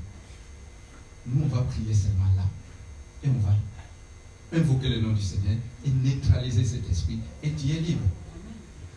[1.29, 2.43] Nous, on va prier seulement là.
[3.23, 3.55] Et on va
[4.61, 5.55] invoquer le nom du Seigneur
[5.87, 7.21] et neutraliser cet esprit.
[7.45, 8.03] Et tu es libre.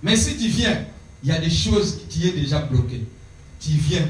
[0.02, 0.86] Mais si tu viens,
[1.24, 3.06] il y a des choses qui est déjà bloquées.
[3.60, 4.08] Tu viens,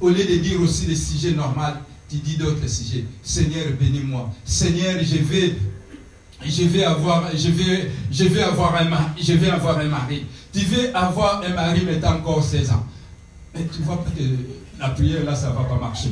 [0.00, 1.74] au lieu de dire aussi des sujets normaux,
[2.08, 3.04] tu dis d'autres sujets.
[3.20, 4.32] Seigneur, bénis-moi.
[4.44, 5.56] Seigneur, je vais
[6.46, 10.26] je vais avoir, je vais, je vais avoir un mari, je vais avoir un mari.
[10.52, 12.86] Tu veux avoir un mari, mais tu as encore 16 ans.
[13.54, 14.22] Mais tu vois que
[14.80, 16.10] la prière là, ça ne va pas marcher.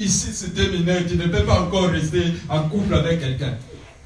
[0.00, 3.54] Ici, c'est mineur, tu ne peux pas encore rester en couple avec quelqu'un.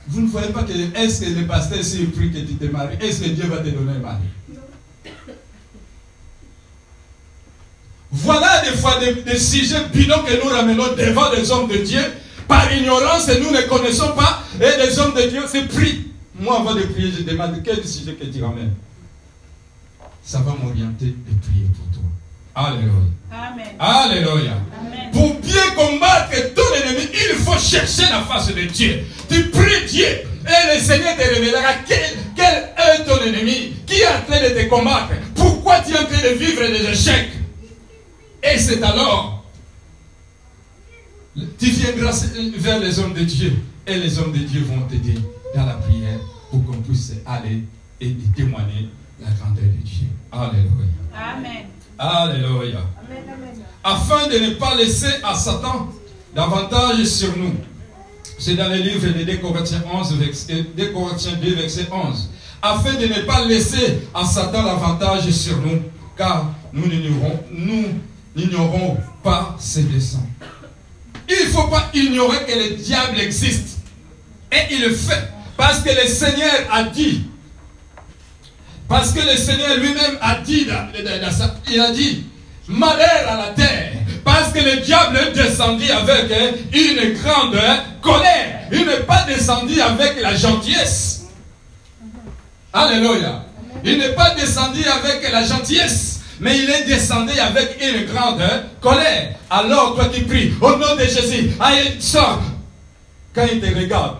[0.08, 2.96] Vous ne voyez pas que est-ce que le pasteur s'il prie que tu te maries,
[3.00, 4.22] est-ce que Dieu va te donner un mari?
[8.12, 12.00] Voilà des fois des, des sujets bidons que nous ramenons devant les hommes de Dieu
[12.48, 14.42] par ignorance, nous ne connaissons pas.
[14.60, 16.06] Et les hommes de Dieu se prient.
[16.38, 18.74] Moi, avant de prier, je demande quel sujet que tu ramènes?
[20.22, 22.02] Ça va m'orienter et prier pour toi.
[22.54, 22.92] Alléluia.
[23.30, 23.66] Amen.
[23.78, 24.52] Alléluia.
[25.12, 29.04] Pour bien combattre ton ennemi, il faut chercher la face de Dieu.
[29.28, 34.06] Tu pries Dieu et le Seigneur te révélera quel, quel est ton ennemi qui est
[34.06, 35.12] en train de te combattre.
[35.34, 37.30] Pourquoi tu es en train de vivre des échecs?
[38.42, 39.35] Et c'est alors
[41.58, 42.24] tu viendras
[42.58, 43.52] vers les hommes de Dieu
[43.86, 45.18] et les hommes de Dieu vont t'aider
[45.54, 46.18] dans la prière
[46.50, 47.64] pour qu'on puisse aller
[48.00, 48.88] et témoigner
[49.20, 50.06] la grandeur de Dieu.
[50.32, 50.86] Alléluia.
[51.14, 51.66] Amen.
[51.98, 52.80] Alléluia.
[53.82, 55.88] Afin de ne pas laisser à Satan
[56.34, 57.54] davantage sur nous.
[58.38, 60.14] C'est dans le livre de 2 Corinthiens 11,
[60.76, 62.30] 2 Corinthiens 2, verset 11.
[62.60, 65.80] Afin de ne pas laisser à Satan davantage sur nous,
[66.16, 66.86] car nous
[68.34, 70.26] n'ignorons pas ses desseins.
[71.28, 73.78] Il ne faut pas ignorer que le diable existe.
[74.52, 75.28] Et il le fait.
[75.56, 77.22] Parce que le Seigneur a dit.
[78.88, 80.66] Parce que le Seigneur lui-même a dit,
[81.70, 82.24] il a dit,
[82.68, 83.92] malheur à la terre.
[84.24, 86.32] Parce que le diable est descendu avec
[86.72, 87.58] une grande
[88.00, 88.68] colère.
[88.72, 91.24] Il n'est pas descendu avec la gentillesse.
[92.72, 93.44] Alléluia.
[93.84, 98.42] Il n'est pas descendu avec la gentillesse, mais il est descendu avec une grande
[98.80, 99.34] colère.
[99.50, 102.42] Alors toi qui pries, au nom de Jésus, allez, sors.
[103.34, 104.18] Quand il te regarde,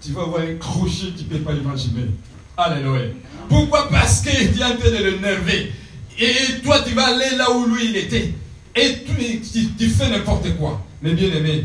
[0.00, 2.10] tu vas voir un crochet, tu ne peux pas l'imaginer.
[2.56, 3.06] Alléluia.
[3.48, 3.88] Pourquoi?
[3.88, 5.72] Parce qu'il train de le nerver.
[6.18, 8.34] Et toi, tu vas aller là où lui il était.
[8.74, 10.80] Et tu, tu fais n'importe quoi.
[11.02, 11.64] Mais bien aimé,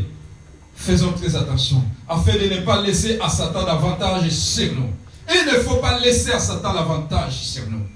[0.74, 1.82] faisons très attention.
[2.08, 4.90] Afin de ne pas laisser à Satan davantage sur nous.
[5.28, 7.86] Il ne faut pas laisser à Satan l'avantage sur nous.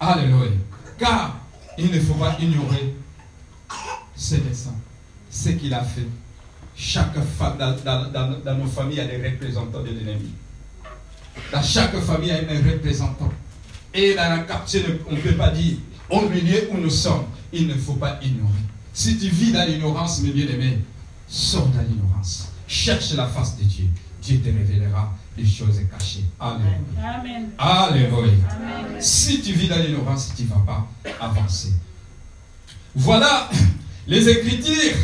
[0.00, 0.50] Alléluia.
[0.98, 1.36] Car
[1.78, 2.94] il ne faut pas ignorer
[4.16, 4.76] ses desseins,
[5.30, 6.06] ce qu'il a fait.
[6.76, 10.32] Chaque femme, dans, nos familles, il y a des représentants de l'ennemi.
[11.52, 13.32] Dans chaque famille, il y a un représentant.
[13.92, 15.76] Et dans un quartier, on ne peut pas dire,
[16.10, 18.52] au milieu où nous sommes, il ne faut pas ignorer.
[18.92, 20.78] Si tu vis dans l'ignorance, mes bien-aimés,
[21.28, 22.48] sors de l'ignorance.
[22.66, 23.86] Cherche la face de Dieu.
[24.22, 26.24] Dieu te révélera les choses cachées.
[26.38, 27.52] Alléluia.
[27.58, 28.32] Alléluia.
[29.00, 30.88] Si tu vis dans l'ignorance, tu ne vas pas
[31.20, 31.72] avancer.
[32.94, 33.50] Voilà
[34.06, 34.96] les Écritures.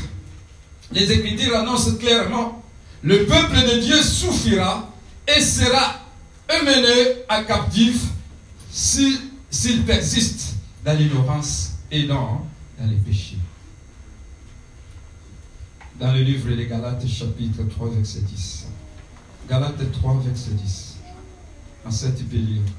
[0.92, 2.62] Les Écritures annoncent clairement
[3.02, 4.90] le peuple de Dieu souffrira
[5.26, 6.00] et sera
[6.64, 8.02] mené à captif
[8.70, 12.46] s'il persiste dans l'ignorance et dans,
[12.78, 13.38] dans les péchés.
[15.98, 18.66] Dans le livre des Galates, chapitre 3, verset 10.
[19.50, 20.96] Galates 3, verset 10.
[21.84, 22.70] En cette période.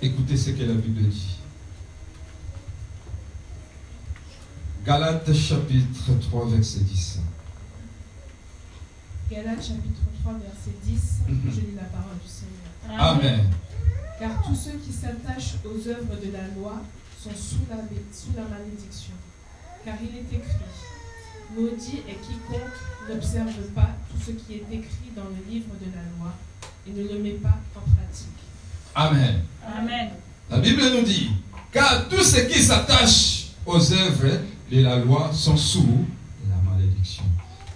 [0.00, 1.38] Écoutez ce que la Bible dit.
[4.86, 7.18] Galates chapitre 3, verset 10.
[9.28, 11.02] Galates chapitre 3, verset 10.
[11.26, 11.50] Mhm.
[11.50, 13.02] Je lis la parole du Seigneur.
[13.02, 13.50] Amen.
[14.20, 16.80] Car tous ceux qui s'attachent aux œuvres de la loi
[17.20, 17.78] sont sous la,
[18.12, 19.14] sous la malédiction.
[19.84, 20.58] Car il est écrit
[21.56, 22.72] Maudit est quiconque
[23.08, 26.32] n'observe pas tout ce qui est écrit dans le livre de la loi
[26.86, 28.28] et ne le met pas en pratique.
[28.94, 29.42] Amen.
[29.66, 30.10] Amen.
[30.50, 31.30] La Bible nous dit,
[31.72, 36.04] car tous ceux qui s'attachent aux œuvres de la loi sont sous
[36.48, 37.24] la malédiction.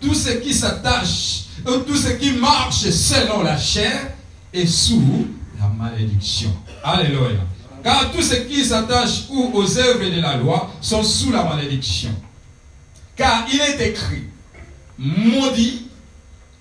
[0.01, 4.13] Tous ceux qui s'attachent, euh, tous ceux qui marchent selon la chair
[4.53, 5.27] est sous
[5.59, 6.55] la malédiction.
[6.83, 7.41] Alléluia.
[7.83, 12.11] Car tous ceux qui s'attachent aux œuvres de la loi sont sous la malédiction.
[13.19, 14.23] Car il est écrit,
[14.97, 15.89] maudit,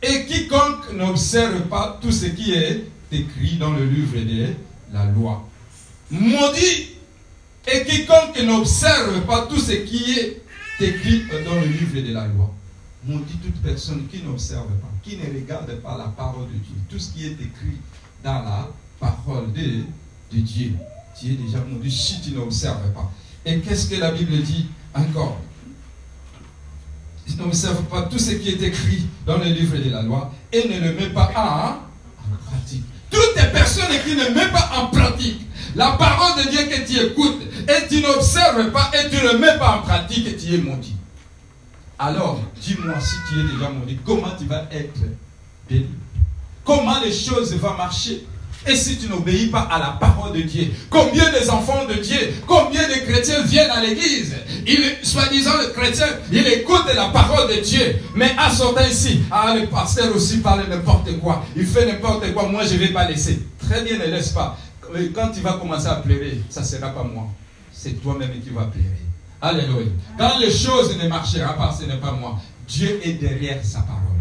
[0.02, 4.54] et quiconque n'observe pas tout ce qui est écrit dans le livre de
[4.91, 5.48] la loi.
[6.10, 6.96] Maudit,
[7.72, 10.41] et quiconque n'observe pas tout ce qui est
[10.80, 12.52] écrit dans le livre de la loi.
[13.06, 16.76] Maudit toute personne qui n'observe pas, qui ne regarde pas la parole de Dieu.
[16.89, 17.78] Tout ce qui est écrit
[18.24, 18.67] dans la
[19.00, 19.84] parole de,
[20.36, 20.72] de Dieu.
[21.20, 23.12] Tu es déjà maudit si tu n'observes pas.
[23.46, 24.65] Et qu'est-ce que la Bible dit
[24.96, 25.39] encore?
[27.27, 30.67] Ils n'observent pas tout ce qui est écrit dans le livre de la loi et
[30.67, 32.83] ne le met pas en, pratique.
[33.09, 35.41] Toutes les personnes qui ne mettent pas en pratique
[35.75, 39.57] la parole de Dieu que tu écoutes et tu n'observes pas et tu ne mets
[39.57, 40.95] pas en pratique, et tu es maudit.
[41.99, 44.99] Alors, dis-moi si tu es déjà maudit, comment tu vas être
[45.69, 45.89] béni?
[46.63, 48.25] Comment les choses vont marcher?
[48.65, 52.34] Et si tu n'obéis pas à la parole de Dieu, combien des enfants de Dieu,
[52.46, 54.36] combien de chrétiens viennent à l'église?
[55.04, 59.67] Soi-disant le chrétien, il écoute la parole de Dieu, mais à sortir ici, ah, le
[59.67, 63.39] pasteur aussi parle n'importe quoi, il fait n'importe quoi, moi je ne vais pas laisser.
[63.60, 64.58] Très bien, ne laisse pas.
[65.13, 67.28] Quand tu vas commencer à pleurer, ça ne sera pas moi,
[67.72, 68.88] c'est toi-même qui vas pleurer.
[69.41, 69.91] Alléluia.
[70.17, 72.39] Quand les choses ne marcheront pas, ce n'est pas moi.
[72.67, 74.16] Dieu est derrière sa parole.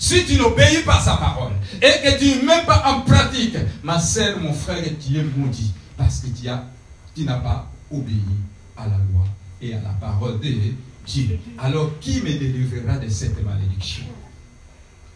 [0.00, 3.54] Si tu n'obéis pas à sa parole et que tu ne mets pas en pratique,
[3.82, 6.48] ma soeur, mon frère, tu es maudit parce que tu,
[7.14, 8.22] tu n'as pas obéi
[8.78, 9.26] à la loi
[9.60, 10.48] et à la parole de
[11.06, 11.38] Dieu.
[11.58, 14.06] Alors, qui me délivrera de cette malédiction?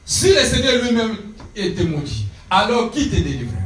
[0.04, 1.16] Si le Seigneur lui-même
[1.56, 3.63] était maudit, alors qui te délivrera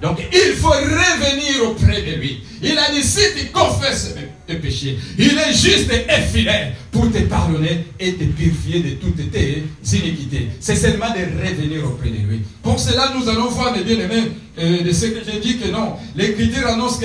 [0.00, 2.42] donc il faut revenir auprès de lui.
[2.62, 4.14] Il a dit, si tu confesses
[4.46, 9.30] tes péchés, il est juste et fidèle pour te pardonner et te purifier de toutes
[9.30, 10.48] tes iniquités.
[10.60, 12.42] C'est seulement de revenir auprès de lui.
[12.62, 15.94] Pour cela, nous allons voir, mes bien-aimés, euh, de ce que j'ai dit que non.
[16.16, 16.98] L'Écriture annonce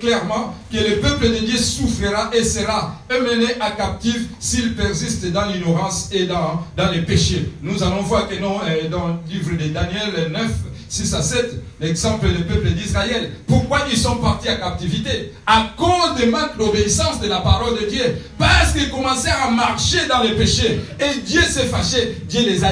[0.00, 5.46] clairement que le peuple de Dieu souffrira et sera mené à captif s'il persiste dans
[5.46, 7.50] l'ignorance et dans, dans les péchés.
[7.62, 10.50] Nous allons voir que non, euh, dans le livre de Daniel 9,
[10.88, 13.30] 6 à 7, l'exemple du peuple d'Israël.
[13.46, 17.86] Pourquoi ils sont partis à captivité À cause de manque d'obéissance de la parole de
[17.86, 18.16] Dieu.
[18.38, 20.80] Parce qu'ils commençaient à marcher dans les péchés.
[20.98, 22.16] Et Dieu s'est fâché.
[22.28, 22.70] Dieu les a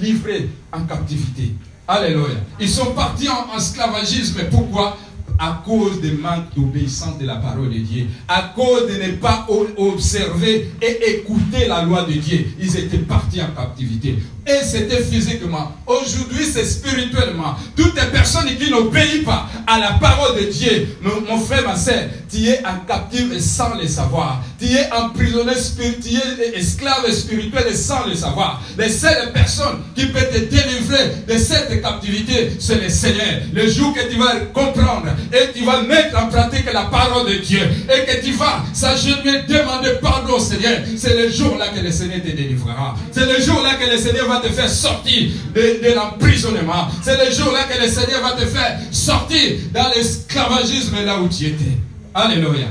[0.00, 1.52] livrés en captivité.
[1.88, 2.36] Alléluia.
[2.60, 4.42] Ils sont partis en, esclavagisme.
[4.50, 4.96] Pourquoi?
[5.38, 9.46] À cause des manques d'obéissance de la parole de Dieu, à cause de ne pas
[9.76, 12.46] observer et écouter la loi de Dieu.
[12.58, 14.16] Ils étaient partis en captivité.
[14.46, 15.72] Et c'était physiquement.
[15.86, 17.56] Aujourd'hui, c'est spirituellement.
[17.76, 22.04] Toutes les personnes qui n'obéissent pas à la parole de Dieu, mon, frère, ma soeur,
[22.30, 24.40] tu es en captive sans le savoir.
[24.60, 28.62] Tu es emprisonné spirituel, esclave spirituel sans le savoir.
[28.78, 33.40] Les seules personnes qui peuvent te délivrer de cette captivité, c'est le Seigneur.
[33.52, 37.38] Le jour que tu vas comprendre et tu vas mettre en pratique la parole de
[37.38, 41.80] Dieu et que tu vas s'agenouiller, demander pardon au Seigneur, c'est le jour là que
[41.80, 42.94] le Seigneur te délivrera.
[43.10, 46.88] C'est le jour là que le Seigneur va te faire sortir de, l'emprisonnement.
[47.02, 51.46] C'est le jour-là que le Seigneur va te faire sortir dans l'esclavagisme là où tu
[51.46, 51.76] étais.
[52.14, 52.66] Alléluia.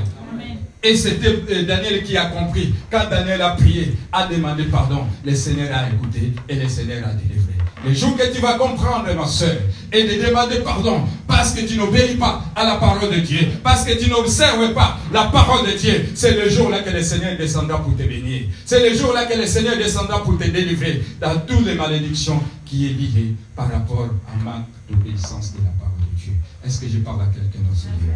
[0.82, 2.72] Et c'était euh, Daniel qui a compris.
[2.90, 7.12] Quand Daniel a prié, a demandé pardon, le Seigneur a écouté et le Seigneur a
[7.12, 7.55] délivré.
[7.84, 9.56] Le jour que tu vas comprendre, ma soeur,
[9.92, 13.84] et de demander pardon parce que tu n'obéis pas à la parole de Dieu, parce
[13.84, 17.82] que tu n'observes pas la parole de Dieu, c'est le jour-là que le Seigneur descendra
[17.82, 18.44] pour te bénir.
[18.64, 22.86] C'est le jour-là que le Seigneur descendra pour te délivrer dans toutes les malédictions qui
[22.86, 26.32] est liées par rapport à manque d'obéissance de la parole de Dieu.
[26.64, 28.12] Est-ce que je parle à quelqu'un dans ce lieu?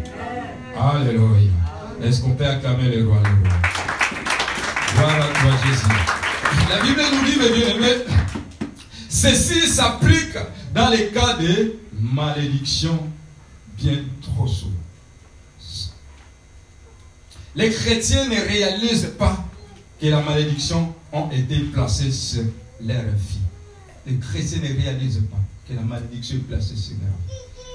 [0.77, 1.51] Alléluia.
[2.03, 3.57] Est-ce qu'on peut acclamer le roi, le roi?
[4.95, 5.85] Gloire à toi, Jésus.
[6.69, 8.03] La Bible nous dit, mes bien-aimés,
[9.11, 10.37] Ceci s'applique
[10.73, 12.97] dans les cas de malédiction
[13.77, 14.71] bien trop souvent.
[17.53, 19.45] Les chrétiens ne réalisent pas
[19.99, 22.45] que la malédiction a été placée sur
[22.79, 23.39] leur vie.
[24.07, 27.67] Les chrétiens ne réalisent pas que la malédiction est placée sur leur vie.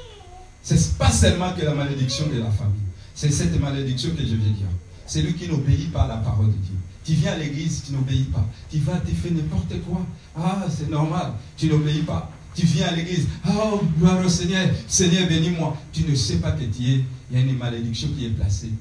[0.63, 2.81] Ce n'est pas seulement que la malédiction de la famille.
[3.15, 4.69] C'est cette malédiction que je veux dire.
[5.07, 6.77] C'est lui qui n'obéit pas à la parole de Dieu.
[7.07, 8.45] Tu viens à l'église, tu n'obéis pas.
[8.69, 10.05] Tu vas, tu fais n'importe quoi.
[10.37, 11.35] Ah, c'est normal.
[11.57, 12.33] Tu n'obéis pas.
[12.53, 13.29] Tu viens à l'église.
[13.49, 14.69] Oh, gloire au Seigneur.
[14.89, 15.77] Seigneur, bénis-moi.
[15.93, 17.05] Tu ne sais pas que tu es.
[17.31, 18.73] Il y a une malédiction qui est placée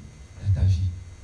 [0.42, 0.80] dans ta vie.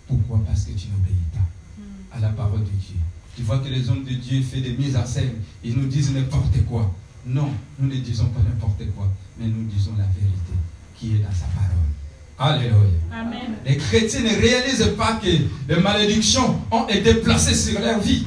[0.08, 0.44] Pourquoi?
[0.46, 2.98] Parce que tu n'obéis pas à la parole de Dieu.
[3.36, 5.34] Tu vois que les hommes de Dieu font des mises en scène.
[5.64, 6.94] Ils nous disent n'importe quoi.
[7.26, 10.54] Non, nous ne disons pas n'importe quoi, mais nous disons la vérité
[10.96, 12.01] qui est dans sa parole.
[12.38, 12.76] Alléluia.
[13.12, 13.56] Amen.
[13.66, 18.26] Les chrétiens ne réalisent pas que les malédictions ont été placées sur leur vie.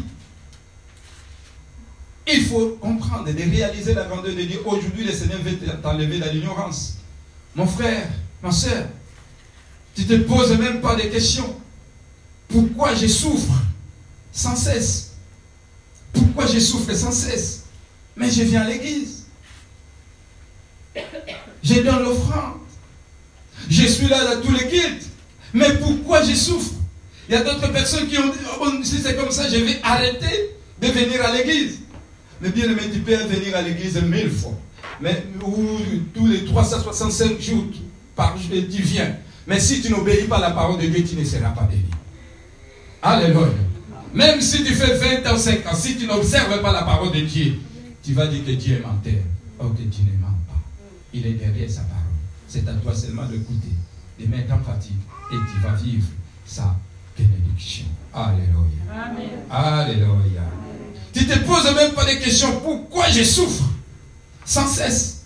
[2.26, 4.60] Il faut comprendre et réaliser la grandeur de Dieu.
[4.64, 6.98] Aujourd'hui, le Seigneur veut t'enlever dans l'ignorance.
[7.54, 8.08] Mon frère,
[8.42, 8.86] ma soeur,
[9.94, 11.60] tu ne te poses même pas de questions.
[12.48, 13.52] Pourquoi je souffre
[14.32, 15.12] sans cesse?
[16.12, 17.64] Pourquoi je souffre sans cesse?
[18.16, 19.24] Mais je viens à l'église.
[21.62, 22.60] Je donne l'offrande.
[23.68, 25.08] Je suis là dans tous les cultes.
[25.52, 26.72] Mais pourquoi je souffre?
[27.28, 29.80] Il y a d'autres personnes qui ont dit, oh, si c'est comme ça, je vais
[29.82, 30.50] arrêter
[30.80, 31.78] de venir à l'église.
[32.40, 34.58] Mais bien aimé, tu peux venir à l'église mille fois.
[35.00, 35.24] Mais
[36.14, 37.64] tous les 365 jours
[38.14, 39.16] par jour, tu viens.
[39.46, 41.82] Mais si tu n'obéis pas à la parole de Dieu, tu ne seras pas béni.
[43.02, 43.48] Alléluia.
[44.12, 47.20] Même si tu fais 20 ans, 5 ans, si tu n'observes pas la parole de
[47.20, 47.54] Dieu,
[48.02, 49.22] tu vas dire que Dieu est menteur.
[49.58, 50.60] Oh, que Dieu ne ment pas.
[51.12, 52.03] Il est derrière sa parole.
[52.48, 53.72] C'est à toi seulement d'écouter,
[54.20, 54.92] de mettre en pratique
[55.32, 56.06] et tu vas vivre
[56.46, 56.76] sa
[57.16, 57.86] bénédiction.
[58.12, 58.54] Alléluia.
[58.92, 59.40] Amen.
[59.50, 60.42] Alléluia.
[61.12, 62.60] Tu te poses même pas des questions.
[62.60, 63.64] Pourquoi je souffre
[64.44, 65.24] sans cesse?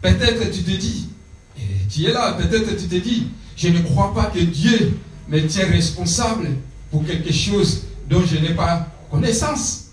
[0.00, 1.08] Peut-être tu te dis,
[1.56, 5.46] et tu es là, peut-être tu te dis, je ne crois pas que Dieu me
[5.46, 6.48] tient responsable
[6.90, 9.90] pour quelque chose dont je n'ai pas connaissance.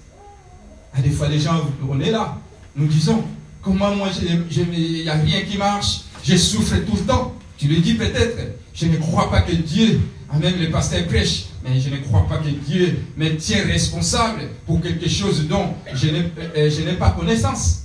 [0.94, 2.38] À des fois, les gens, on est là,
[2.76, 3.24] nous disons,
[3.62, 7.36] comment moi, il n'y a rien qui marche, je souffre tout le temps.
[7.58, 8.38] Tu le dis peut-être.
[8.74, 10.00] Je ne crois pas que Dieu,
[10.40, 14.82] même le pasteur prêche, mais je ne crois pas que Dieu me tient responsable pour
[14.82, 17.84] quelque chose dont je n'ai euh, pas connaissance.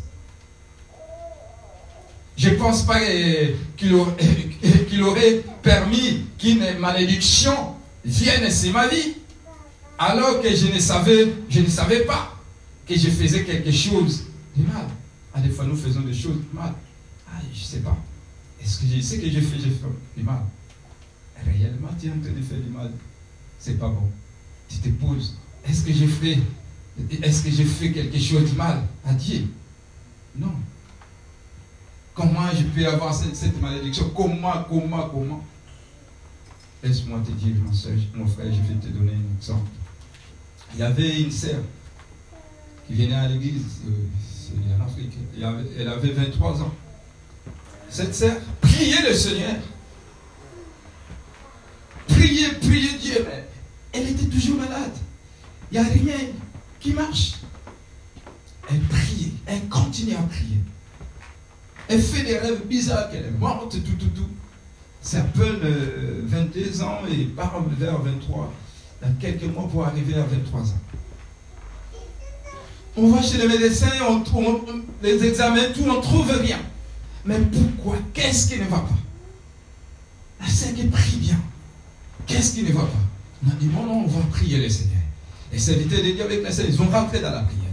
[2.36, 9.14] Je ne pense pas euh, qu'il aurait, permis qu'une malédiction vienne sur ma vie,
[9.98, 12.36] alors que je ne savais, je ne savais pas
[12.86, 14.24] que je faisais quelque chose
[14.56, 14.86] de mal.
[15.42, 16.72] Des fois, nous faisons des choses mal.
[17.28, 17.96] Ah, je ne sais pas.
[18.64, 19.58] Est-ce que je sais que je fais,
[20.16, 20.40] du mal
[21.44, 22.90] Réellement, tu es en train de faire du mal.
[23.58, 24.10] C'est pas bon.
[24.68, 25.36] Tu te poses.
[25.68, 26.38] Est-ce que j'ai fait,
[27.22, 29.46] est-ce que quelque chose de mal à Dieu?
[30.36, 30.54] Non.
[32.14, 34.10] Comment je peux avoir cette, malédiction?
[34.16, 35.44] Comment, comment, comment?
[36.82, 39.68] Laisse-moi te dire, mon, soeur, mon frère, je vais te donner un exemple.
[40.72, 41.60] Il y avait une sœur
[42.86, 43.62] qui venait à l'église,
[44.22, 45.12] c'est en Afrique.
[45.78, 46.74] Elle avait 23 ans
[47.94, 49.54] cette sœur priait le Seigneur.
[52.08, 53.24] Priez, priez Dieu.
[53.24, 53.48] Mais
[53.92, 54.90] elle était toujours malade.
[55.70, 56.18] Il n'y a rien
[56.80, 57.34] qui marche.
[58.68, 60.58] Elle priait, elle continuait à prier.
[61.86, 64.30] Elle fait des rêves bizarres qu'elle est morte, tout, tout, tout.
[65.00, 65.60] C'est à peine
[66.24, 68.52] 22 ans et part vers 23,
[69.02, 70.64] dans quelques mois pour arriver à 23 ans.
[72.96, 74.24] On va chez les médecins, on,
[75.00, 76.58] les examens, tout, on ne trouve rien.
[77.24, 77.98] Mais pourquoi?
[78.12, 78.98] Qu'est-ce qui ne va pas?
[80.40, 81.40] La qui prie bien.
[82.26, 83.04] Qu'est-ce qui ne va pas?
[83.44, 85.00] On a dit, non, non, on va prier le Seigneur.
[85.52, 87.64] Les serviteurs de Dieu avec la Seigneur, ils ont rentré dans la prière.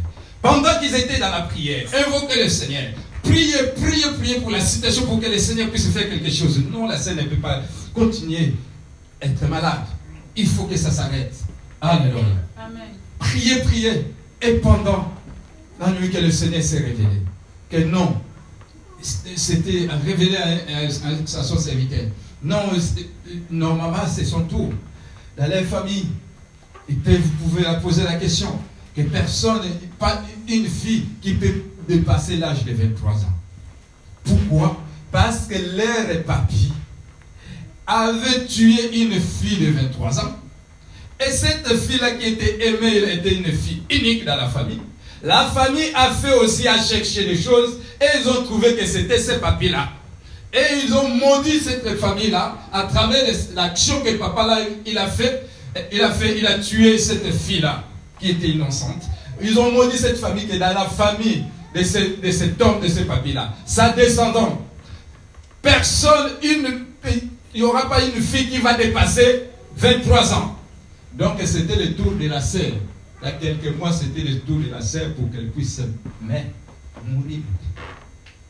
[0.41, 2.93] Pendant qu'ils étaient dans la prière, invoquez le Seigneur.
[3.23, 6.61] Priez, priez, priez pour la situation pour que le Seigneur puisse faire quelque chose.
[6.71, 7.61] Non, la Seigneur ne peut pas
[7.93, 8.53] continuer
[9.21, 9.85] à être malade.
[10.35, 11.35] Il faut que ça s'arrête.
[11.81, 12.23] Alléluia.
[12.57, 12.89] Amen.
[13.19, 14.05] Priez, priez.
[14.41, 15.11] Et pendant
[15.79, 17.21] la nuit que le Seigneur s'est révélé,
[17.69, 18.20] que non,
[19.01, 20.89] c'était révélé à,
[21.25, 22.05] son serviteur.
[22.43, 22.71] Non,
[23.49, 24.71] normalement, c'est son tour.
[25.37, 26.07] Dans les familles,
[26.89, 28.59] vous pouvez poser la question
[28.95, 29.61] que personne,
[29.97, 33.37] pas une fille qui peut dépasser l'âge de 23 ans.
[34.23, 34.81] Pourquoi?
[35.11, 36.71] Parce que l'air papy
[37.87, 40.35] avait tué une fille de 23 ans
[41.25, 44.81] et cette fille-là qui était aimée, était une fille unique dans la famille.
[45.23, 49.19] La famille a fait aussi à chercher des choses et ils ont trouvé que c'était
[49.19, 49.89] ce papy-là.
[50.53, 53.23] Et ils ont maudit cette famille-là à travers
[53.55, 55.47] l'action que papa là, il a fait.
[55.93, 57.83] Il a fait, il a tué cette fille-là
[58.19, 59.03] qui était innocente.
[59.41, 62.89] Ils ont maudit cette famille qui est dans la famille de, de cet homme, de
[62.89, 63.53] ce papy-là.
[63.65, 64.61] Sa descendant.
[65.61, 66.81] Personne, il
[67.55, 69.43] n'y aura pas une fille qui va dépasser
[69.77, 70.57] 23 ans.
[71.13, 72.71] Donc c'était le tour de la sœur.
[73.21, 75.81] Il y a quelques mois, c'était le tour de la sœur pour qu'elle puisse
[76.21, 76.47] mais,
[77.07, 77.39] mourir.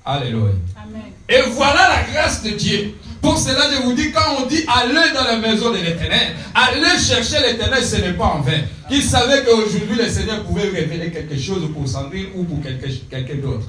[0.05, 0.53] Alléluia.
[0.75, 1.01] Amen.
[1.29, 2.95] Et voilà la grâce de Dieu.
[3.21, 6.97] Pour cela, je vous dis, quand on dit allez dans la maison de l'éternel, allez
[6.99, 8.61] chercher l'éternel, ce n'est pas en vain.
[8.89, 13.67] Il savait qu'aujourd'hui, le Seigneur pouvait révéler quelque chose pour Sandrine ou pour quelqu'un d'autre.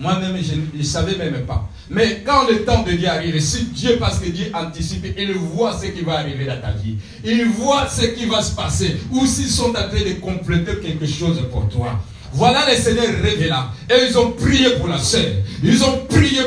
[0.00, 1.68] Moi-même, je ne savais même pas.
[1.90, 5.78] Mais quand le temps de Dieu arrive, si Dieu, parce que Dieu anticipe, il voit
[5.78, 6.96] ce qui va arriver dans ta vie.
[7.22, 8.96] Il voit ce qui va se passer.
[9.10, 12.00] Ou s'ils sont en train de compléter quelque chose pour toi.
[12.32, 13.72] Voilà les seigneurs révéla.
[13.90, 15.34] Et ils ont prié pour la sœur.
[15.62, 16.40] Ils ont prié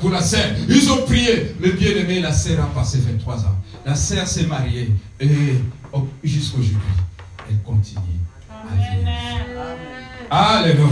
[0.00, 0.44] pour la sœur.
[0.68, 1.54] Ils ont prié.
[1.62, 3.56] Le bien-aimé, la sœur a passé 23 ans.
[3.86, 4.90] La sœur s'est mariée.
[5.18, 5.28] Et
[6.22, 6.76] jusqu'aujourd'hui,
[7.48, 8.02] elle continue.
[8.50, 9.08] Amen.
[10.30, 10.84] Alléluia.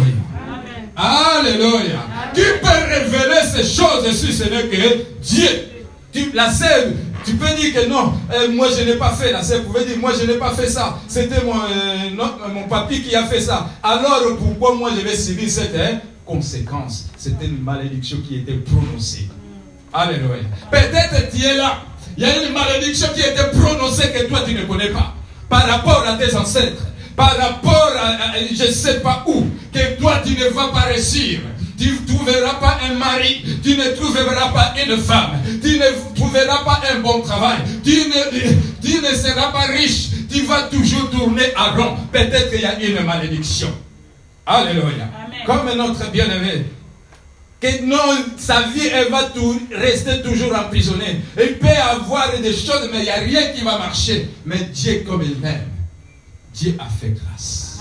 [0.96, 2.06] Alléluia.
[2.34, 6.30] Tu peux révéler ces choses si ce n'est que Dieu.
[6.32, 6.86] la sœur,
[7.24, 9.30] tu peux dire que non, euh, moi je n'ai pas fait.
[9.32, 10.98] La sœur pouvait dire, moi je n'ai pas fait ça.
[11.06, 13.68] C'était mon, euh, mon papy qui a fait ça.
[13.82, 17.08] Alors pourquoi moi je vais subir cette hein, conséquence?
[17.18, 19.28] C'était une malédiction qui était prononcée.
[19.92, 20.44] Alléluia.
[20.70, 21.80] Peut-être tu es là.
[22.16, 25.14] Il y a une malédiction qui été prononcée que toi tu ne connais pas.
[25.50, 26.82] Par rapport à tes ancêtres
[27.16, 31.40] par rapport à, je ne sais pas où, que toi tu ne vas pas réussir.
[31.78, 36.64] Tu ne trouveras pas un mari, tu ne trouveras pas une femme, tu ne trouveras
[36.64, 38.50] pas un bon travail, tu ne,
[38.82, 41.96] tu ne seras pas riche, tu vas toujours tourner à rond.
[42.10, 43.68] Peut-être qu'il y a une malédiction.
[44.46, 45.10] Alléluia.
[45.44, 46.64] Comme notre bien-aimé,
[47.60, 51.20] que non, sa vie, elle va tout, rester toujours emprisonnée.
[51.38, 54.28] Il peut avoir des choses, mais il n'y a rien qui va marcher.
[54.44, 55.75] Mais Dieu, comme il m'aime,
[56.56, 57.80] Dieu a fait grâce.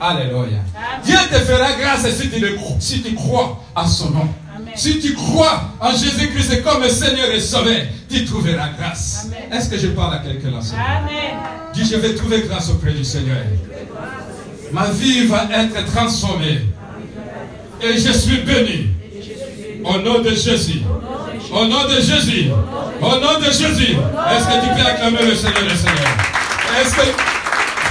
[0.00, 0.58] Alléluia.
[1.04, 2.42] Dieu te fera grâce si tu,
[2.80, 4.28] si tu crois à son nom.
[4.74, 9.28] Si tu crois en Jésus-Christ comme Seigneur et Sauveur, tu trouveras grâce.
[9.52, 11.36] Est-ce que je parle à quelqu'un là Amen.
[11.74, 13.42] Dis, je vais trouver grâce auprès du Seigneur.
[14.72, 16.62] Ma vie va être transformée.
[17.82, 18.88] Et je suis béni.
[19.84, 20.80] Au nom de Jésus.
[21.52, 22.50] Au nom de Jésus.
[23.02, 23.92] Au nom de Jésus.
[23.92, 26.16] Est-ce que tu peux acclamer le Seigneur, le Seigneur?
[26.80, 27.34] Est-ce que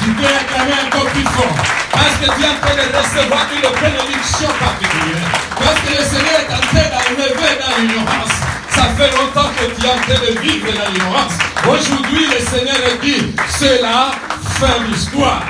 [0.04, 1.56] tu peux acclamer encore plus fort.
[1.92, 5.30] Parce que tu es en train de recevoir une bénédiction particulière.
[5.56, 8.36] Parce que le Seigneur est en train d'enlever dans l'ignorance.
[8.70, 11.34] Ça fait longtemps que tu es en train de vivre dans l'ignorance.
[11.64, 14.12] Aujourd'hui, le Seigneur dit, c'est la
[14.60, 15.44] fin d'histoire.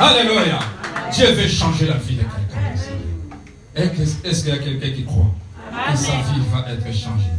[0.00, 0.60] Alléluia.
[1.12, 4.04] Dieu veut changer la vie de quelqu'un.
[4.24, 5.34] Est-ce qu'il y a quelqu'un qui croit
[5.90, 7.32] que sa vie va être changée?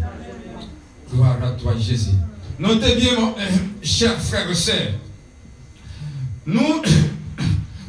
[1.12, 2.12] Gloire à toi, Jésus.
[2.60, 3.48] Notez bien, mon, euh,
[3.82, 4.92] chers frères et sœurs,
[6.46, 6.82] nous,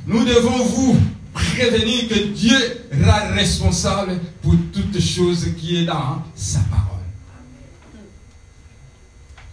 [0.07, 0.97] nous devons vous
[1.33, 6.87] prévenir que Dieu sera responsable pour toute chose qui est dans sa parole.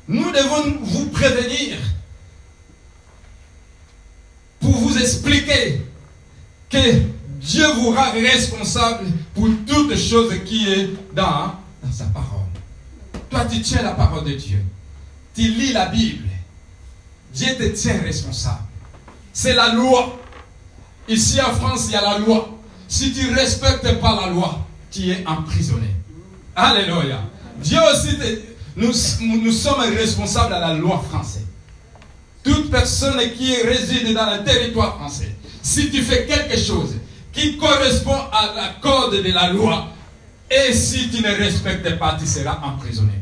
[0.07, 1.77] Nous devons vous prévenir
[4.59, 5.81] pour vous expliquer
[6.69, 7.01] que
[7.39, 12.47] Dieu vous rend responsable pour toute chose qui est dans, dans sa parole.
[13.29, 14.63] Toi, tu tiens la parole de Dieu.
[15.35, 16.27] Tu lis la Bible.
[17.33, 18.66] Dieu te tient responsable.
[19.39, 20.17] C'est la loi.
[21.07, 22.57] Ici en France, il y a la loi.
[22.87, 25.89] Si tu ne respectes pas la loi, tu es emprisonné.
[26.55, 27.21] Alléluia.
[27.57, 28.17] Dieu aussi,
[28.75, 28.91] nous,
[29.43, 31.45] nous sommes responsables à la loi française.
[32.43, 36.95] Toute personne qui réside dans le territoire français, si tu fais quelque chose
[37.31, 39.89] qui correspond à la code de la loi,
[40.49, 43.21] et si tu ne respectes pas, tu seras emprisonné.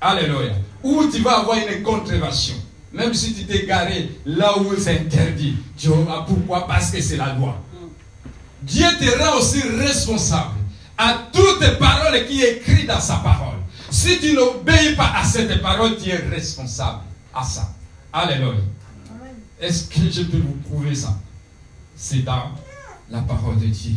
[0.00, 0.54] Alléluia.
[0.82, 2.54] Ou tu vas avoir une contravention.
[2.92, 5.56] Même si tu t'es garé là où c'est interdit.
[5.76, 6.66] Tu vas pourquoi?
[6.66, 7.58] Parce que c'est la loi.
[8.62, 10.54] Dieu te rend aussi responsable
[10.96, 13.56] à toutes paroles qui est écrites dans sa parole.
[13.90, 17.00] Si tu n'obéis pas à cette parole, tu es responsable
[17.34, 17.74] à ça.
[18.12, 18.60] Alléluia.
[19.60, 21.16] Est-ce que je peux vous prouver ça?
[21.96, 22.50] C'est dans
[23.10, 23.92] la parole de Dieu.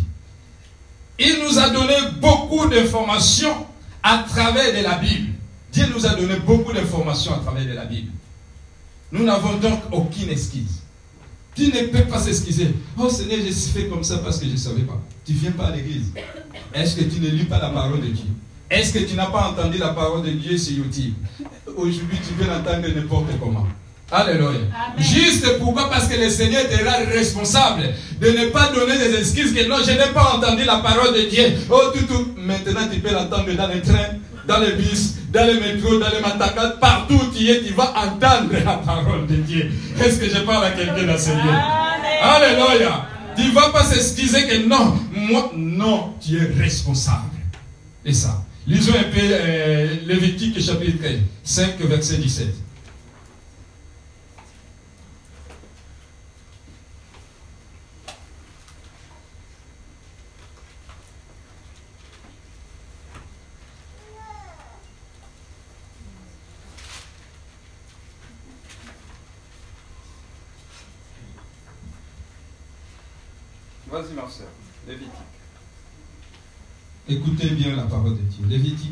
[1.17, 3.65] Il nous a donné beaucoup d'informations
[4.03, 5.33] à travers de la Bible.
[5.71, 8.11] Dieu nous a donné beaucoup d'informations à travers de la Bible.
[9.11, 10.81] Nous n'avons donc aucune excuse.
[11.55, 12.73] Tu ne peux pas s'excuser.
[12.97, 15.01] Oh Seigneur, je suis fait comme ça parce que je ne savais pas.
[15.25, 16.11] Tu ne viens pas à l'église.
[16.73, 18.25] Est-ce que tu ne lis pas la parole de Dieu?
[18.69, 21.13] Est-ce que tu n'as pas entendu la parole de Dieu sur YouTube?
[21.67, 23.67] Aujourd'hui, tu peux l'entendre n'importe comment.
[24.11, 24.59] Alléluia.
[24.97, 25.89] Juste pourquoi?
[25.89, 29.77] Parce que le Seigneur te rend responsable de ne pas donner des excuses que non,
[29.85, 31.53] je n'ai pas entendu la parole de Dieu.
[31.69, 32.27] Oh, tout, tout.
[32.37, 36.21] Maintenant, tu peux l'entendre dans le train, dans le bus, dans le métro, dans le
[36.21, 39.69] matakat, partout où tu es, tu vas entendre la parole de Dieu.
[39.99, 41.53] Est-ce que je parle à quelqu'un dans ce lieu?
[42.21, 43.05] Alléluia.
[43.35, 47.35] Tu ne vas pas s'excuser que non, moi, non, tu es responsable.
[48.05, 48.45] Et ça.
[48.65, 51.03] Lisons un peu euh, Lévitique chapitre
[51.43, 52.47] 5, verset 17.
[73.95, 74.47] Vas-y, Marcel.
[74.85, 75.09] Lévitique.
[77.07, 77.83] Écoutez bien la
[78.43, 78.91] Lévitique.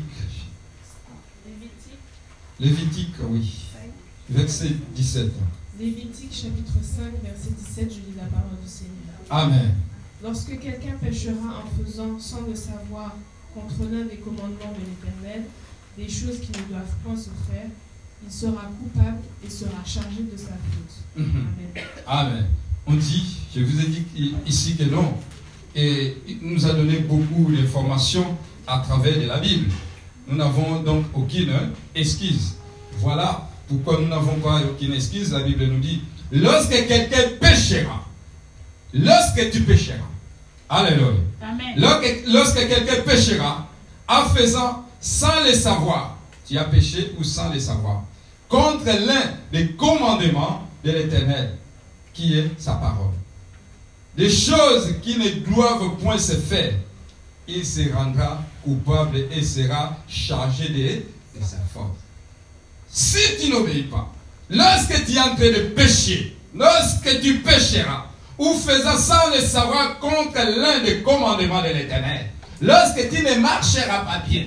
[1.46, 1.98] Lévitique.
[2.60, 3.52] Lévitique, oui.
[4.30, 5.32] Verset 17.
[5.78, 8.94] Lévitique chapitre 5, verset 17, je lis la parole du Seigneur.
[9.28, 9.74] Amen.
[10.22, 13.16] Lorsque quelqu'un péchera en faisant sans le savoir
[13.52, 15.44] contre l'un des commandements de l'Éternel,
[15.98, 17.68] des choses qui ne doivent point se faire,
[18.24, 21.04] il sera coupable et sera chargé de sa faute.
[21.16, 21.26] Mhm.
[21.26, 21.84] Amen.
[22.06, 22.46] Amen.
[22.86, 24.04] On dit, je vous ai dit
[24.46, 25.14] ici que non.
[25.74, 28.36] Et il nous a donné beaucoup d'informations
[28.66, 29.70] à travers de la Bible.
[30.26, 31.52] Nous n'avons donc aucune
[31.94, 32.54] excuse.
[32.98, 35.32] Voilà pourquoi nous n'avons pas aucune excuse.
[35.32, 36.02] La Bible nous dit,
[36.32, 38.04] lorsque quelqu'un péchera,
[38.92, 39.98] lorsque tu pécheras,
[40.68, 41.10] Alléluia.
[41.42, 41.74] Amen.
[41.76, 43.68] Lorsque, lorsque quelqu'un péchera,
[44.08, 48.02] en faisant sans le savoir, tu as péché ou sans le savoir,
[48.48, 51.56] contre l'un des commandements de l'Éternel,
[52.12, 53.12] qui est sa parole.
[54.16, 56.74] Des choses qui ne doivent point se faire,
[57.48, 61.96] il se rendra coupable et sera chargé de, sa faute.
[62.90, 64.12] Si tu n'obéis pas,
[64.50, 68.06] lorsque tu es en train de pécher, lorsque tu pécheras,
[68.38, 74.00] ou faisant sans le savoir contre l'un des commandements de l'Éternel, lorsque tu ne marcheras
[74.00, 74.46] pas bien,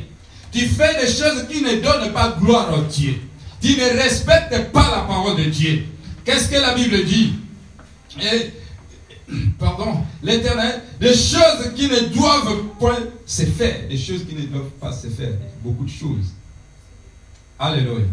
[0.52, 3.16] tu fais des choses qui ne donnent pas gloire au Dieu,
[3.62, 5.86] tu ne respectes pas la parole de Dieu.
[6.26, 7.34] Qu'est-ce que la Bible dit?
[8.22, 8.52] Et,
[9.60, 14.70] Pardon, l'Éternel, des choses qui ne doivent point se faire, des choses qui ne doivent
[14.80, 16.34] pas se faire, beaucoup de choses.
[17.60, 18.06] Alléluia.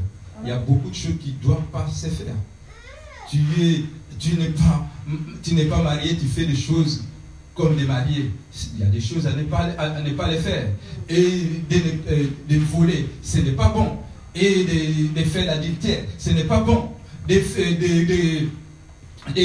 [0.43, 2.35] Il y a beaucoup de choses qui ne doivent pas se faire.
[3.31, 3.85] Tu es,
[4.19, 4.35] tu
[5.55, 7.05] n'es pas, marié, tu fais des choses
[7.55, 8.31] comme des mariés.
[8.75, 10.69] Il y a des choses à ne pas, les faire.
[11.09, 11.77] Et de,
[12.11, 13.99] euh, de voler, ce n'est pas bon.
[14.35, 16.91] Et de, de faire l'adultère, ce n'est pas bon.
[17.29, 17.41] De,
[19.35, 19.43] de,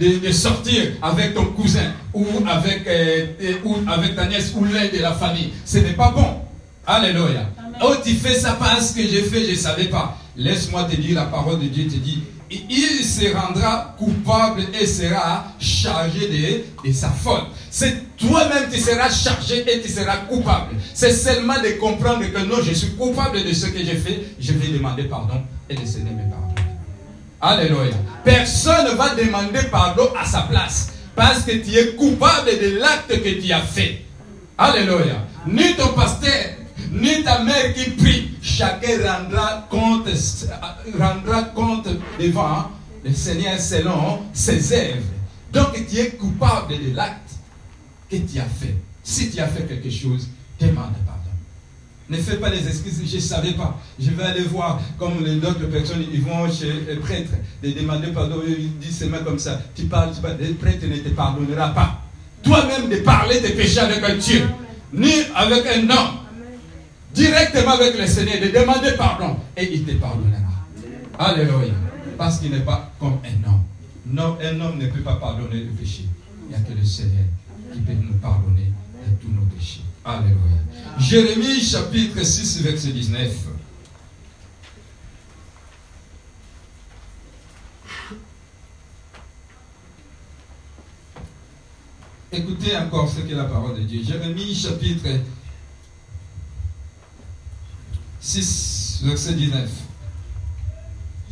[0.00, 3.26] de, de- de sortir avec ton cousin ou avec, euh,
[3.64, 6.40] ou avec ta nièce ou l'un de la famille, ce n'est pas bon.
[6.86, 7.48] Alléluia.
[7.58, 7.78] Amen.
[7.82, 10.16] Oh, tu fais ça parce que j'ai fait, je ne savais pas.
[10.36, 15.44] Laisse-moi te dire, la parole de Dieu te dit, il se rendra coupable et sera
[15.60, 17.46] chargé de, de sa faute.
[17.70, 20.74] C'est toi-même qui seras chargé et tu seras coupable.
[20.92, 24.20] C'est seulement de comprendre que non, je suis coupable de ce que j'ai fait.
[24.40, 26.49] Je vais demander pardon et le Seigneur me pardonne.
[27.40, 27.94] Alléluia.
[28.22, 33.22] Personne ne va demander pardon à sa place parce que tu es coupable de l'acte
[33.22, 34.04] que tu as fait.
[34.58, 35.26] Alléluia.
[35.46, 36.54] Ni ton pasteur,
[36.92, 40.08] ni ta mère qui prie, chacun rendra compte,
[40.98, 41.88] rendra compte
[42.18, 42.70] devant
[43.02, 45.06] le Seigneur selon ses œuvres.
[45.50, 47.30] Donc tu es coupable de l'acte
[48.10, 48.76] que tu as fait.
[49.02, 50.28] Si tu as fait quelque chose,
[50.60, 50.94] demande.
[52.10, 53.80] Ne fais pas les excuses, je ne savais pas.
[53.98, 57.30] Je vais aller voir, comme les autres personnes, ils vont chez le prêtre,
[57.62, 59.60] de demander pardon, ils disent seulement comme ça.
[59.76, 62.02] Tu parles, tu parles, le prêtre ne te pardonnera pas.
[62.42, 64.42] Toi-même de parler tes péchés avec un Dieu,
[64.92, 66.16] ni avec un homme.
[67.14, 70.40] directement avec le Seigneur, de demander pardon, et il te pardonnera.
[71.18, 71.74] Alléluia.
[72.16, 73.62] Parce qu'il n'est pas comme un homme.
[74.06, 76.04] Non, un homme ne peut pas pardonner le péché.
[76.44, 77.24] Il n'y a que le Seigneur
[77.72, 78.72] qui peut nous pardonner
[79.06, 79.82] de tous nos péchés.
[80.04, 80.36] Alléluia.
[80.98, 83.32] Jérémie chapitre 6, verset 19.
[92.32, 94.02] Écoutez encore ce qu'est la parole de Dieu.
[94.02, 95.08] Jérémie chapitre
[98.20, 99.68] 6, verset 19.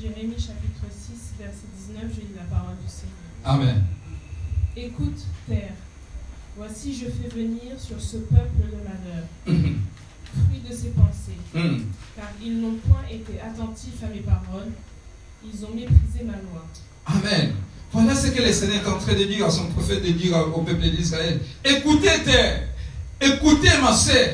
[0.01, 3.15] Jérémie chapitre 6, verset 19, je lis la parole du Seigneur.
[3.45, 3.85] Amen.
[4.77, 5.75] Écoute, terre,
[6.59, 11.79] voici je fais venir sur ce peuple le malheur, fruit de ses pensées, Hmm.
[12.15, 14.69] car ils n'ont point été attentifs à mes paroles,
[15.43, 16.67] ils ont méprisé ma loi.
[17.07, 17.53] Amen.
[17.91, 20.37] Voilà ce que le Seigneur est en train de dire à son prophète, de dire
[20.55, 21.41] au peuple d'Israël.
[21.65, 22.69] Écoutez terre,
[23.21, 24.29] écoutez ma sœur,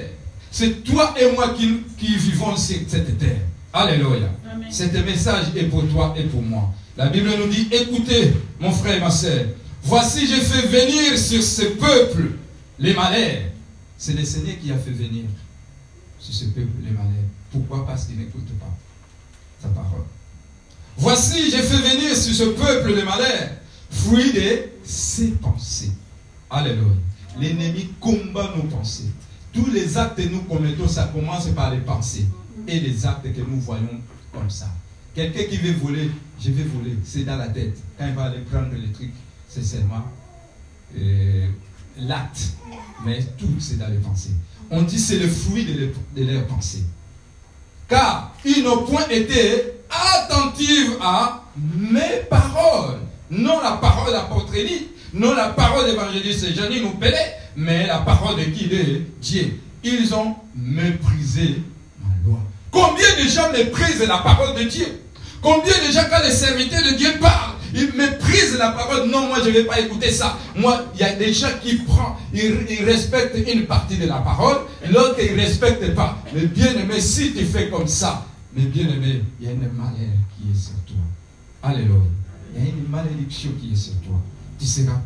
[0.51, 3.37] c'est toi et moi qui, qui vivons sur cette terre.
[3.73, 4.29] Alléluia.
[4.53, 4.67] Amen.
[4.71, 6.73] Cet message est pour toi et pour moi.
[6.97, 9.45] La Bible nous dit, écoutez mon frère et ma sœur,
[9.85, 12.33] voici je fais venir sur ce peuple
[12.79, 13.43] les malheurs.
[13.97, 15.25] C'est le Seigneur qui a fait venir
[16.19, 17.29] sur ce peuple les malheurs.
[17.53, 17.87] Pourquoi?
[17.87, 18.77] Parce qu'il n'écoute pas
[19.63, 20.05] sa parole.
[20.97, 23.51] Voici, j'ai fait venir sur ce peuple les malheurs,
[23.91, 25.93] fruit de ses pensées.
[26.51, 26.95] Alléluia.
[27.41, 29.11] L'ennemi combat nos pensées.
[29.53, 32.27] Tous les actes que nous commettons, ça commence par les pensées
[32.67, 34.01] et les actes que nous voyons
[34.33, 34.69] comme ça.
[35.15, 36.11] Quelqu'un qui veut voler,
[36.41, 37.77] je vais voler, c'est dans la tête.
[37.99, 39.13] Quand il va aller prendre le truc,
[39.55, 40.05] c'est seulement
[40.99, 41.47] euh,
[41.99, 42.55] l'acte.
[43.05, 44.31] Mais tout, c'est dans les pensées.
[44.71, 46.83] On dit c'est le fruit de, leur- de leurs pensées.
[47.89, 51.45] Car ils n'ont point été attentifs à
[51.77, 53.01] mes paroles.
[53.31, 58.37] Non la parole d'apôtre Élie, non la parole d'évangéliste Janine nous Pellet, mais la parole
[58.37, 59.61] de qui De Dieu.
[59.83, 61.63] Ils ont méprisé
[62.03, 62.39] ma loi.
[62.71, 64.87] Combien de gens méprisent la parole de Dieu?
[65.43, 69.11] Combien de gens, quand les serviteurs de Dieu parlent, ils méprisent la parole.
[69.11, 70.39] Non, moi, je ne vais pas écouter ça.
[70.57, 74.59] Moi, il y a des gens qui prennent, ils, respectent une partie de la parole,
[74.91, 76.19] l'autre, ils ne respectent pas.
[76.33, 79.73] Mais bien aimé, si tu fais comme ça, mais bien aimé, il y a une
[79.73, 80.97] malheur qui est sur toi.
[81.63, 81.97] Alléluia.
[82.55, 84.21] Il y a une malédiction qui est sur toi.
[84.59, 85.01] Tu seras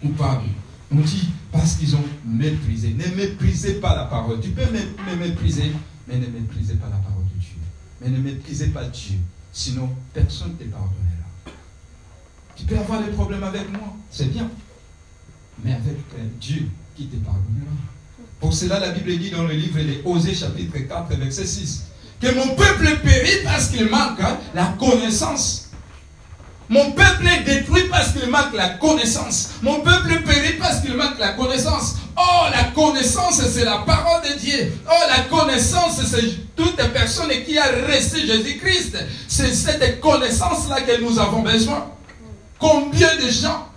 [0.00, 0.44] coupable.
[0.92, 2.94] On dit parce qu'ils ont méprisé.
[2.94, 4.40] Ne méprisez pas la parole.
[4.40, 5.72] Tu peux me, mépriser,
[6.06, 7.58] mais ne méprisez pas la parole de Dieu.
[8.00, 9.16] Mais ne méprisez pas Dieu.
[9.52, 11.13] Sinon, personne ne te pardonnera.
[12.66, 14.48] Tu peux avoir des problèmes avec moi, c'est bien.
[15.62, 15.98] Mais avec
[16.40, 17.72] Dieu qui te pardonnera.
[18.40, 21.84] Pour cela, la Bible dit dans le livre de Osée, chapitre 4, verset 6,
[22.22, 25.72] que mon peuple périt parce qu'il manque hein, la connaissance.
[26.70, 29.50] Mon peuple est détruit parce qu'il manque la connaissance.
[29.60, 31.96] Mon peuple périt parce qu'il manque la connaissance.
[32.16, 34.72] Oh, la connaissance, c'est la parole de Dieu.
[34.88, 38.96] Oh, la connaissance, c'est toute personne qui a reçu Jésus-Christ.
[39.28, 41.93] C'est cette connaissance-là que nous avons besoin.
[42.58, 43.68] Combien de gens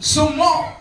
[0.00, 0.80] sont morts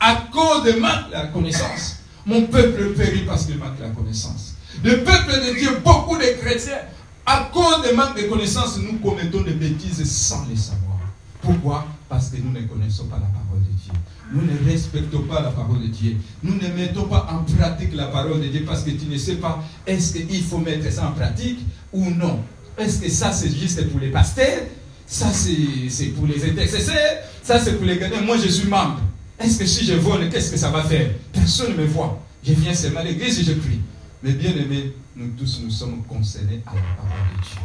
[0.00, 1.96] à cause de manque de la connaissance?
[2.26, 4.54] Mon peuple périt parce qu'il manque la connaissance.
[4.82, 6.80] Le peuple de Dieu, beaucoup de chrétiens,
[7.26, 10.98] à cause de manque de connaissances, nous commettons des bêtises sans les savoir.
[11.40, 11.86] Pourquoi?
[12.08, 13.92] Parce que nous ne connaissons pas la parole de Dieu.
[14.32, 16.16] Nous ne respectons pas la parole de Dieu.
[16.42, 19.36] Nous ne mettons pas en pratique la parole de Dieu parce que tu ne sais
[19.36, 21.60] pas est-ce qu'il faut mettre ça en pratique
[21.92, 22.42] ou non.
[22.76, 24.62] Est-ce que ça c'est juste pour les pasteurs?
[25.06, 28.22] Ça c'est pour les intercesseurs Ça c'est pour les gagnants.
[28.22, 29.00] Moi je suis membre.
[29.38, 31.10] Est-ce que si je vole, qu'est-ce que ça va faire?
[31.32, 32.20] Personne ne me voit.
[32.42, 33.80] Je viens seulement à l'église et je prie.
[34.22, 37.60] Mais bien aimés, nous tous nous sommes concernés à la parole de Dieu.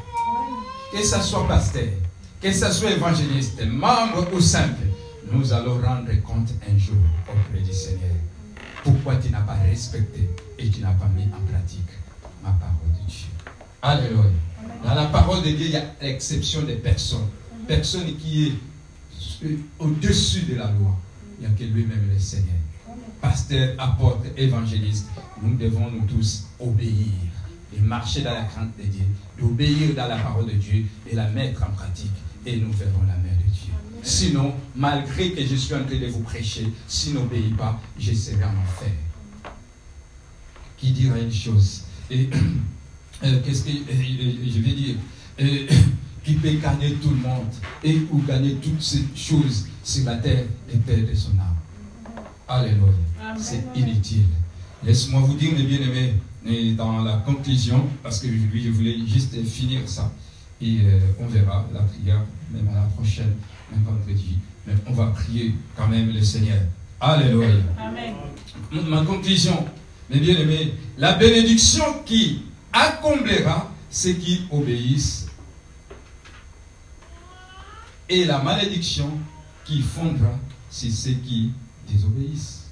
[0.91, 1.83] Que ce soit pasteur,
[2.41, 4.81] que ce soit évangéliste, membre ou simple,
[5.31, 6.95] nous allons rendre compte un jour
[7.27, 8.15] auprès du Seigneur.
[8.83, 11.89] Pourquoi tu n'as pas respecté et tu n'as pas mis en pratique
[12.43, 13.27] ma parole de Dieu?
[13.81, 14.31] Alléluia.
[14.83, 17.27] Dans la parole de Dieu, il y a l'exception des personnes.
[17.67, 18.53] Personne qui est
[19.77, 20.97] au-dessus de la loi.
[21.37, 22.55] Il n'y a que lui-même le Seigneur.
[23.21, 25.07] Pasteur, apôtre, évangéliste,
[25.41, 27.07] nous devons nous tous obéir
[27.75, 29.05] et marcher dans la crainte de Dieu,
[29.39, 32.11] d'obéir dans la parole de Dieu et la mettre en pratique.
[32.45, 33.73] Et nous verrons la main de Dieu.
[34.01, 38.43] Sinon, malgré que je suis en train de vous prêcher, si n'obéis pas, je serai
[38.43, 38.91] en enfer.
[40.77, 41.83] Qui dira une chose?
[42.09, 42.29] Et
[43.23, 44.95] euh, qu'est-ce que euh, je vais dire
[45.41, 45.67] Euh,
[46.23, 47.47] Qui peut gagner tout le monde
[47.83, 51.55] et ou gagner toutes ces choses sur la terre et perdre son âme.
[52.47, 52.91] Alléluia.
[53.37, 54.25] C'est inutile.
[54.83, 56.13] Laisse-moi vous dire, mes bien-aimés,
[56.75, 60.11] dans la conclusion, parce que lui, je voulais juste finir ça.
[60.61, 63.35] Et euh, on verra la prière, même à la prochaine,
[63.71, 64.37] même vendredi.
[64.67, 66.59] Mais on va prier quand même le Seigneur.
[66.99, 67.47] Alléluia.
[67.79, 68.13] Amen.
[68.89, 69.65] Ma conclusion,
[70.09, 72.41] Mais bien aimé, la bénédiction qui
[72.73, 75.27] accomplira ceux qui obéissent
[78.07, 79.11] et la malédiction
[79.65, 80.37] qui fondra
[80.69, 81.51] c'est ceux qui
[81.87, 82.67] désobéissent,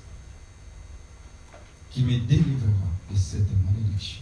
[1.92, 4.22] qui me délivrera de cette malédiction.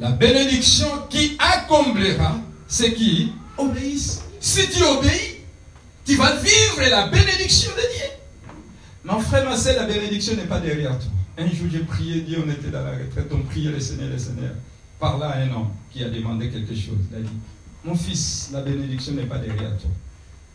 [0.00, 4.22] La bénédiction qui accomplira ceux qui obéissent.
[4.40, 5.38] Si tu obéis,
[6.04, 8.10] tu vas vivre la bénédiction de Dieu.
[9.04, 11.10] Mon frère, ma soeur, la bénédiction n'est pas derrière toi.
[11.38, 14.18] Un jour, j'ai prié, Dieu, on était dans la retraite, on priait le Seigneur, le
[14.18, 14.54] Seigneur.
[14.98, 16.98] Par là, un homme qui a demandé quelque chose.
[17.12, 17.28] Il a dit,
[17.84, 19.90] mon fils, la bénédiction n'est pas derrière toi.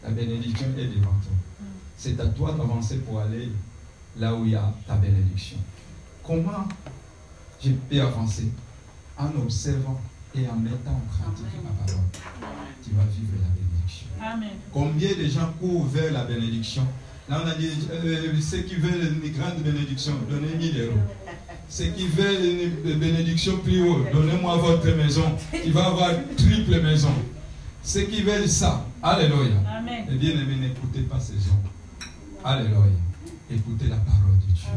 [0.03, 1.31] La bénédiction est devant toi.
[1.95, 3.47] C'est à toi d'avancer pour aller
[4.17, 5.57] là où il y a ta bénédiction.
[6.21, 6.67] Comment
[7.63, 8.51] je peux avancer?
[9.17, 10.01] En observant
[10.35, 12.03] et en mettant en pratique ma parole.
[12.83, 14.07] Tu vas vivre la bénédiction.
[14.21, 14.49] Amen.
[14.73, 16.85] Combien de gens courent vers la bénédiction?
[17.29, 20.97] Là, on a dit, euh, ceux qui veulent une grande bénédiction, donnez 1000 euros.
[21.69, 25.37] Ceux qui veulent une bénédiction plus haut, donnez-moi votre maison.
[25.63, 27.13] Tu vas avoir triple maison.
[27.81, 29.59] Ceux qui veulent ça, Alléluia.
[29.77, 30.05] Amen.
[30.17, 31.59] Bien, aimé, n'écoutez pas ces gens.
[32.41, 32.77] Alléluia.
[33.51, 34.67] Écoutez la parole de Dieu.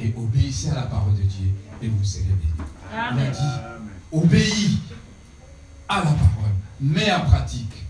[0.00, 1.48] Et obéissez à la parole de Dieu
[1.82, 2.68] et vous serez bénis.
[2.90, 4.78] Il a dit, obéis
[5.86, 7.84] à la parole, mets en pratique.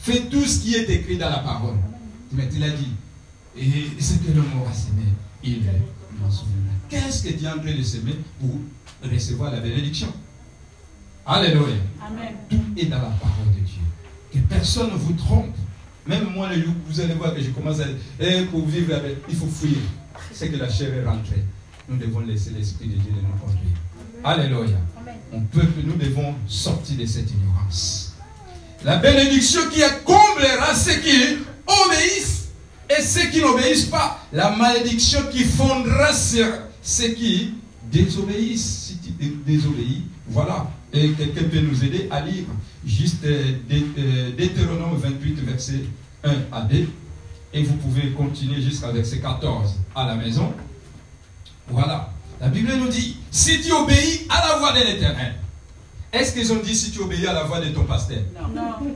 [0.00, 1.76] Fais tout ce qui est écrit dans la parole.
[2.32, 2.90] Mais il a dit,
[3.56, 5.02] et ce que l'homme aura semé,
[5.42, 5.82] il est
[6.20, 6.72] dans son main.
[6.88, 10.12] Qu'est-ce que tu es en train de semer pour recevoir la bénédiction?
[11.26, 11.76] Alléluia.
[12.04, 12.34] Amen.
[12.48, 13.82] Tout est dans la parole de Dieu.
[14.32, 15.54] Que personne ne vous trompe.
[16.06, 17.84] Même moi, le jour où vous allez voir que je commence à...
[18.18, 19.18] Et pour vivre avec...
[19.28, 19.78] Il faut fuir.
[20.32, 21.44] C'est que la chair est rentrée.
[21.88, 23.76] Nous devons laisser l'Esprit de Dieu de nous conduire.
[24.24, 24.78] Alléluia.
[25.32, 28.14] On peut nous devons sortir de cette ignorance.
[28.84, 31.36] La bénédiction qui accomplira ceux qui
[31.66, 32.39] obéissent
[32.98, 34.18] et ceux qui n'obéissent pas.
[34.32, 36.46] La malédiction qui fondra sur
[36.82, 37.54] ceux qui
[37.90, 38.86] désobéissent.
[38.88, 40.68] Si tu dé- désobéis, voilà.
[40.92, 42.44] Et quelqu'un peut nous aider à lire
[42.84, 45.80] juste euh, euh, Deutéronome 28, verset
[46.24, 46.88] 1 à 2.
[47.52, 50.52] Et vous pouvez continuer jusqu'à verset 14 à la maison.
[51.68, 52.12] Voilà.
[52.40, 55.34] La Bible nous dit, si tu obéis à la voix de l'Éternel,
[56.12, 58.18] est-ce qu'ils ont dit si tu obéis à la voix de ton pasteur?
[58.54, 58.88] Non.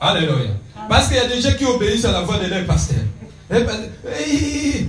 [0.00, 0.50] Alléluia.
[0.88, 2.98] Parce qu'il y a des gens qui obéissent à la voix de leur pasteur.
[3.50, 3.90] Eh ben,
[4.28, 4.86] eh,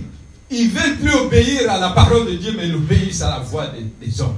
[0.51, 3.39] Ils ne veulent plus obéir à la parole de Dieu, mais ils obéissent à la
[3.39, 4.37] voix des, des hommes.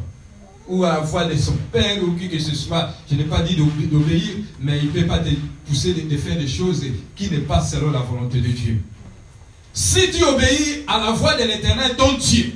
[0.68, 2.90] Ou à la voix de son père, ou qui que ce soit.
[3.10, 5.30] Je n'ai pas dit d'obé- d'obéir, mais il ne peut pas te
[5.68, 6.84] pousser de, de faire des choses
[7.16, 8.78] qui n'est pas selon la volonté de Dieu.
[9.74, 12.54] Si tu obéis à la voix de l'éternel, ton Dieu.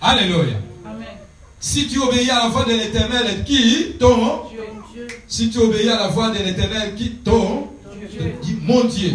[0.00, 0.56] Alléluia.
[0.84, 1.06] Amen.
[1.60, 3.92] Si tu obéis à la voix de l'éternel, qui?
[3.98, 4.42] Ton?
[5.28, 7.70] Si tu obéis à la voix de l'éternel, qui Ton.
[8.42, 9.12] Dis mon Dieu.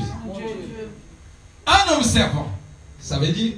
[1.66, 2.52] En observant,
[3.00, 3.54] ça veut dire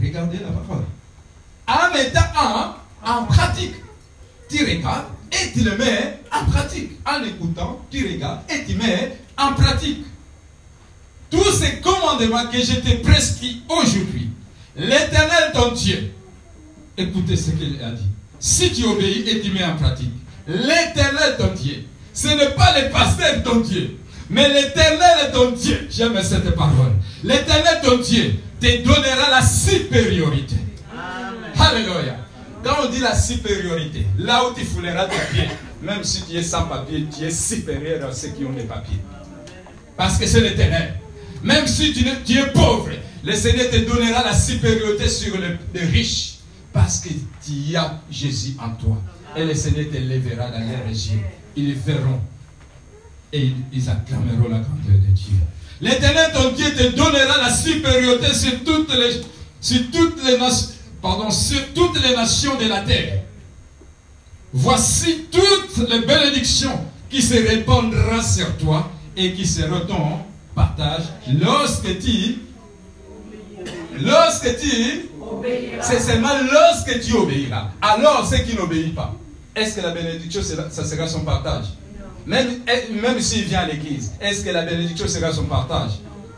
[0.00, 0.84] regardez la parole.
[1.66, 2.74] En mettant en,
[3.10, 3.74] en pratique.
[4.48, 6.90] Tu regardes et tu le mets en pratique.
[7.06, 10.04] En écoutant, tu regardes et tu mets en pratique.
[11.30, 14.30] Tous ces commandements que je t'ai prescrits aujourd'hui,
[14.76, 16.12] l'éternel ton Dieu,
[16.96, 18.06] écoutez ce qu'il a dit.
[18.38, 20.12] Si tu obéis et tu mets en pratique,
[20.46, 23.96] l'éternel ton Dieu, ce n'est pas le pasteur ton Dieu,
[24.30, 26.92] mais l'éternel ton Dieu, j'aime cette parole,
[27.24, 30.56] l'éternel ton Dieu te donnera la supériorité.
[31.58, 32.16] Alléluia.
[32.64, 35.48] Quand on dit la supériorité, là où tu fouleras tes pieds,
[35.82, 38.98] même si tu es sans papier, tu es supérieur à ceux qui ont des papiers.
[39.96, 40.94] Parce que c'est l'éternel.
[41.42, 42.90] Même si tu, es pauvre,
[43.24, 46.34] le Seigneur te donnera la supériorité sur le- les riches.
[46.72, 47.08] Parce que
[47.44, 48.96] tu as Jésus en toi.
[49.34, 51.20] Et le Seigneur te lèvera dans les régions.
[51.56, 52.20] Ils verront.
[53.32, 55.34] Et ils- acclameront la grandeur de Dieu.
[55.80, 59.20] L'éternel ton Dieu te donnera la supériorité sur toutes les,
[59.60, 60.68] sur toutes les, nations-
[61.02, 63.22] pardon, sur toutes les nations de la terre.
[64.52, 66.78] Voici toutes les bénédictions
[67.10, 70.18] qui se répandront sur toi et qui seront ton
[70.54, 71.02] partage
[71.38, 72.38] lorsque tu,
[74.00, 75.10] lorsque tu,
[75.82, 77.70] c'est seulement lorsque tu obéiras.
[77.82, 79.14] Alors ceux qui n'obéissent pas,
[79.54, 81.66] est-ce que la bénédiction, sera- ça sera son partage?
[82.26, 85.92] Même, eh, même s'il vient à l'église, est-ce que la bénédiction sera son partage?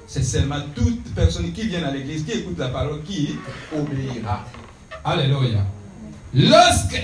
[0.06, 3.36] C'est seulement toute personne qui vient à l'église, qui écoute la parole, qui
[3.76, 4.44] obéira.
[5.04, 5.64] Alléluia.
[6.34, 7.00] Lorsque,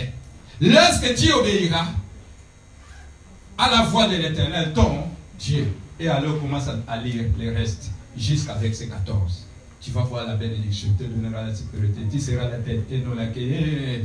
[0.60, 1.86] lorsque tu obéiras
[3.58, 5.04] à la voix de l'éternel, ton
[5.38, 5.66] Dieu,
[6.00, 9.43] et alors commence à, à lire les restes jusqu'à verset 14.
[9.84, 13.14] Tu vas voir la bénédiction, te donnera la sécurité, tu seras la tête et non
[13.14, 14.02] la queue,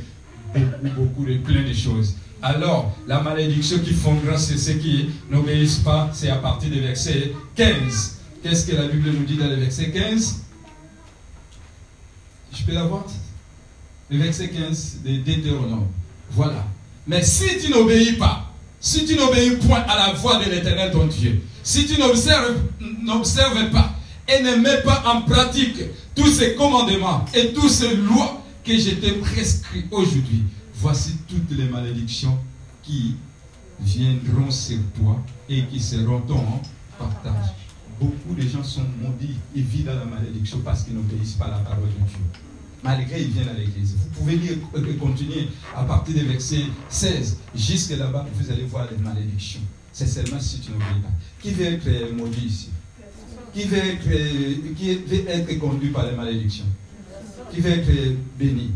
[0.53, 2.15] beaucoup, beaucoup de plein de choses.
[2.41, 7.31] Alors, la malédiction qui fondera sur ceux qui n'obéissent pas, c'est à partir du verset
[7.55, 8.17] 15.
[8.43, 10.43] Qu'est-ce que la Bible nous dit dans le verset 15
[12.53, 13.05] Je peux la voir
[14.09, 15.87] le verset 15 de Deutéronome.
[16.31, 16.65] Voilà.
[17.07, 18.51] Mais si tu n'obéis pas,
[18.81, 22.57] si tu n'obéis point à la voix de l'Éternel ton Dieu, si tu n'observes
[23.71, 23.98] pas
[24.29, 25.81] et ne mets pas en pratique
[26.15, 30.43] tous ces commandements et toutes ces lois que je t'ai prescrits aujourd'hui,
[30.75, 32.37] voici toutes les malédictions
[32.83, 33.15] qui
[33.79, 36.43] viendront sur toi et qui seront ton
[36.97, 37.49] partage.
[37.99, 41.51] Beaucoup de gens sont maudits et vivent dans la malédiction parce qu'ils n'obéissent pas à
[41.51, 42.19] la parole de Dieu.
[42.81, 43.95] Malgré ils viennent à l'église.
[43.97, 48.87] Vous pouvez lire et continuer à partir du verset 16 jusqu'à là-bas, vous allez voir
[48.89, 49.61] les malédictions.
[49.91, 51.09] C'est seulement si tu n'obéis pas.
[51.41, 52.69] Qui veut être maudit ici?
[53.53, 56.65] Qui veut, être, qui veut être conduit par les malédictions
[57.51, 58.71] Qui veut être béni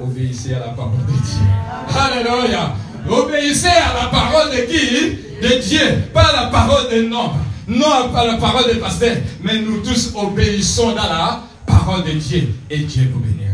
[0.00, 1.98] Obéissez à la parole de Dieu.
[1.98, 2.74] Alléluia.
[3.08, 5.18] Obéissez à la parole de qui?
[5.42, 6.04] De Dieu.
[6.14, 7.32] Pas la parole de non.
[7.66, 9.16] Non pas la parole de pasteur.
[9.42, 12.48] Mais nous tous obéissons dans la parole de Dieu.
[12.70, 13.48] Et Dieu nous bénira.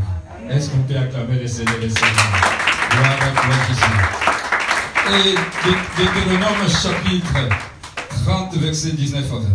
[0.51, 2.12] Est-ce qu'on peut acclamer le Seigneur le Seigneur
[2.91, 5.35] Gloire à Et
[5.97, 7.49] Deutéronome chapitre
[8.25, 9.49] 30, verset 19 à 20.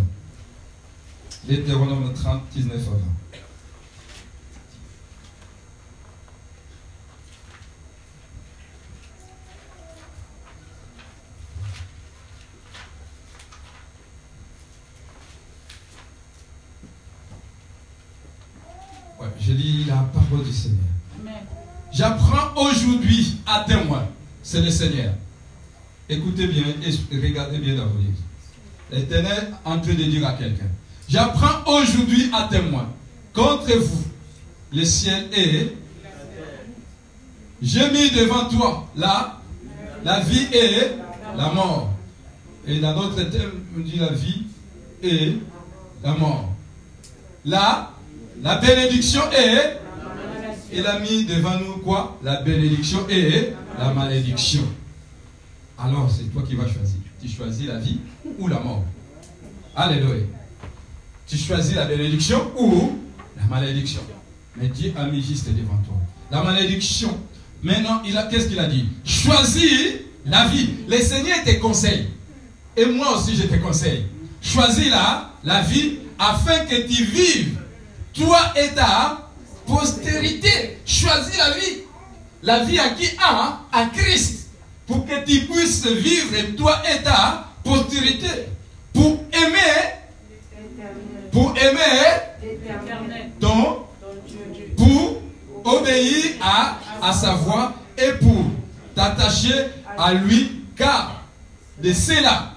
[1.47, 2.97] Deutéronome 30, 19 à 20.
[19.19, 20.77] Ouais, je lis la parole du Seigneur.
[21.91, 24.07] J'apprends aujourd'hui à témoin.
[24.43, 25.15] C'est le Seigneur.
[26.07, 28.28] Écoutez bien et regardez bien dans vos livres.
[28.91, 30.67] L'Éternel est en train de dire à quelqu'un,
[31.07, 32.89] j'apprends aujourd'hui à témoin
[33.33, 34.03] contre vous
[34.73, 35.73] le ciel et
[37.61, 39.39] j'ai mis devant toi la,
[40.03, 40.91] la vie et
[41.35, 41.91] la mort.
[42.65, 44.43] Et dans notre thème, on dit la vie
[45.03, 45.37] et
[46.03, 46.53] la mort.
[47.45, 47.91] Là,
[48.41, 49.77] la bénédiction et
[50.71, 52.19] il a mis devant nous quoi?
[52.23, 54.63] La bénédiction et la malédiction.
[55.77, 56.99] Alors, c'est toi qui vas choisir.
[57.21, 57.99] Tu choisis la vie
[58.37, 58.83] ou la mort.
[59.75, 60.23] Alléluia.
[61.27, 62.97] Tu choisis la bénédiction ou
[63.37, 64.01] la malédiction.
[64.55, 65.95] Mais Dieu a mis juste devant toi.
[66.31, 67.17] La malédiction.
[67.61, 68.85] Maintenant, qu'est-ce qu'il a dit?
[69.03, 69.95] Choisis
[70.25, 70.69] la vie.
[70.87, 72.07] Le Seigneur te conseille.
[72.75, 74.05] Et moi aussi, je te conseille.
[74.41, 77.57] Choisis la, la vie afin que tu vives.
[78.13, 79.29] Toi et ta
[79.65, 80.79] postérité.
[80.85, 81.81] Choisis la vie.
[82.41, 83.07] La vie à qui?
[83.19, 84.38] A À Christ
[84.89, 88.27] pour que tu puisses vivre, toi et ta postérité,
[88.91, 89.93] pour aimer,
[91.31, 92.09] pour aimer
[93.39, 93.85] ton,
[94.75, 95.21] pour
[95.63, 98.45] obéir à, à sa voix et pour
[98.95, 101.23] t'attacher à lui, car
[101.77, 102.53] de cela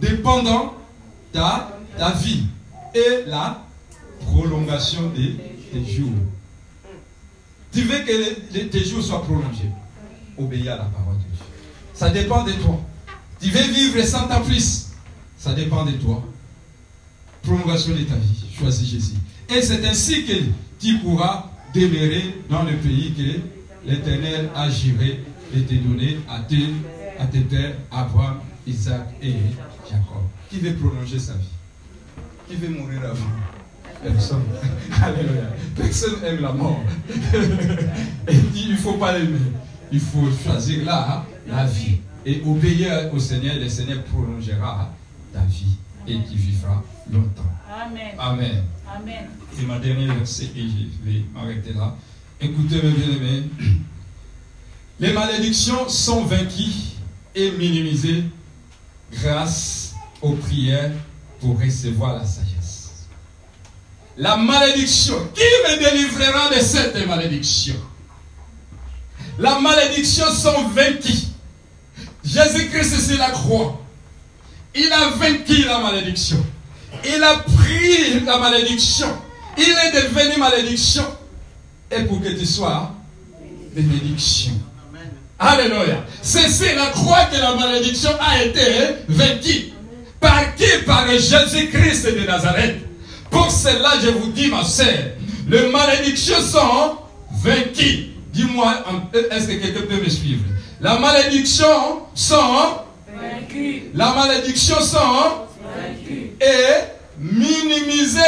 [0.00, 0.74] dépendant
[1.32, 2.46] ta, ta vie
[2.96, 3.62] et la
[4.26, 5.36] prolongation des,
[5.72, 6.10] des jours.
[7.72, 9.70] Tu veux que tes jours soient prolongés?
[10.36, 11.16] Obéis à la parole.
[11.98, 12.80] Ça dépend de toi.
[13.40, 14.90] Tu veux vivre sans ta plus.
[15.36, 16.22] Ça dépend de toi.
[17.42, 18.54] Prolongation de ta vie.
[18.56, 19.14] Choisis Jésus.
[19.48, 20.32] Et c'est ainsi que
[20.78, 26.68] tu pourras demeurer dans le pays que l'Éternel a juré de te donner à tes,
[27.18, 29.34] à tes pères, Abraham, Isaac et
[29.90, 30.22] Jacob.
[30.50, 31.48] Qui veut prolonger sa vie?
[32.48, 34.04] Qui veut mourir avant?
[34.04, 34.44] Personne.
[35.02, 35.50] Alléluia.
[35.74, 36.80] Personne aime la mort.
[38.28, 39.38] Et il ne faut pas l'aimer.
[39.90, 41.98] Il faut choisir là la vie.
[42.26, 44.92] Et obéir au Seigneur, le Seigneur prolongera
[45.32, 45.76] ta vie
[46.06, 47.42] et tu vivras longtemps.
[47.70, 48.14] Amen.
[48.18, 48.64] Amen.
[48.86, 49.26] Amen.
[49.56, 51.96] C'est ma dernière verset et je vais m'arrêter là.
[52.40, 53.44] Écoutez mes bien-aimés.
[55.00, 56.96] Les malédictions sont vaincues
[57.34, 58.24] et minimisées
[59.12, 60.90] grâce aux prières
[61.40, 63.06] pour recevoir la sagesse.
[64.16, 67.76] La malédiction, qui me délivrera de cette malédiction?
[69.38, 71.27] La malédiction sont vaincues
[72.28, 73.80] Jésus-Christ c'est la croix.
[74.74, 76.44] Il a vaincu la malédiction.
[77.04, 79.08] Il a pris la malédiction.
[79.56, 81.04] Il est devenu malédiction.
[81.90, 82.92] Et pour que tu sois
[83.74, 84.52] bénédiction.
[85.38, 86.04] Alléluia.
[86.20, 88.60] C'est la croix que la malédiction a été
[89.08, 89.72] vaincue.
[90.20, 90.64] Par qui?
[90.84, 92.76] Par Jésus-Christ de Nazareth.
[93.30, 95.12] Pour cela, je vous dis, ma sœur,
[95.48, 96.98] les malédictions sont
[97.42, 98.10] vaincues.
[98.32, 98.84] Dis-moi,
[99.30, 100.42] est-ce que quelqu'un peut me suivre?
[100.80, 102.82] La malédiction sont
[103.94, 105.46] La malédiction sont
[106.40, 106.84] Et
[107.18, 108.20] minimisée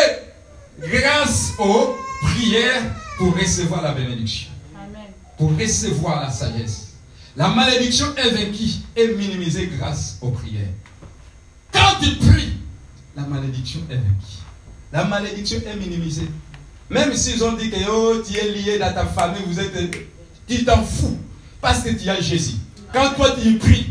[0.81, 2.83] grâce aux prières
[3.19, 4.51] pour recevoir la bénédiction.
[5.39, 6.95] Pour recevoir la sagesse.
[7.37, 10.67] La malédiction est vaincue et minimisée grâce aux prières.
[11.73, 12.55] Quand tu pries,
[13.17, 14.41] la malédiction est vaincue.
[14.93, 16.29] La malédiction est minimisée.
[16.91, 19.73] Même s'ils ont dit que oh, tu es lié dans ta famille, vous êtes.
[20.49, 21.17] Tu t'en fous.
[21.61, 22.57] Parce que tu as Jésus.
[22.93, 23.87] Quand toi tu pries,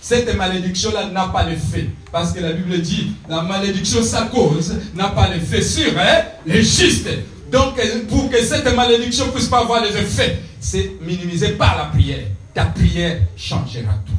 [0.00, 1.88] cette malédiction-là n'a pas d'effet.
[2.12, 6.62] Parce que la Bible dit, la malédiction, sa cause, n'a pas d'effet sur hein, les
[6.62, 7.08] justes.
[7.50, 12.26] Donc, pour que cette malédiction puisse pas avoir les effets, c'est minimisé par la prière.
[12.52, 14.12] Ta prière changera tout.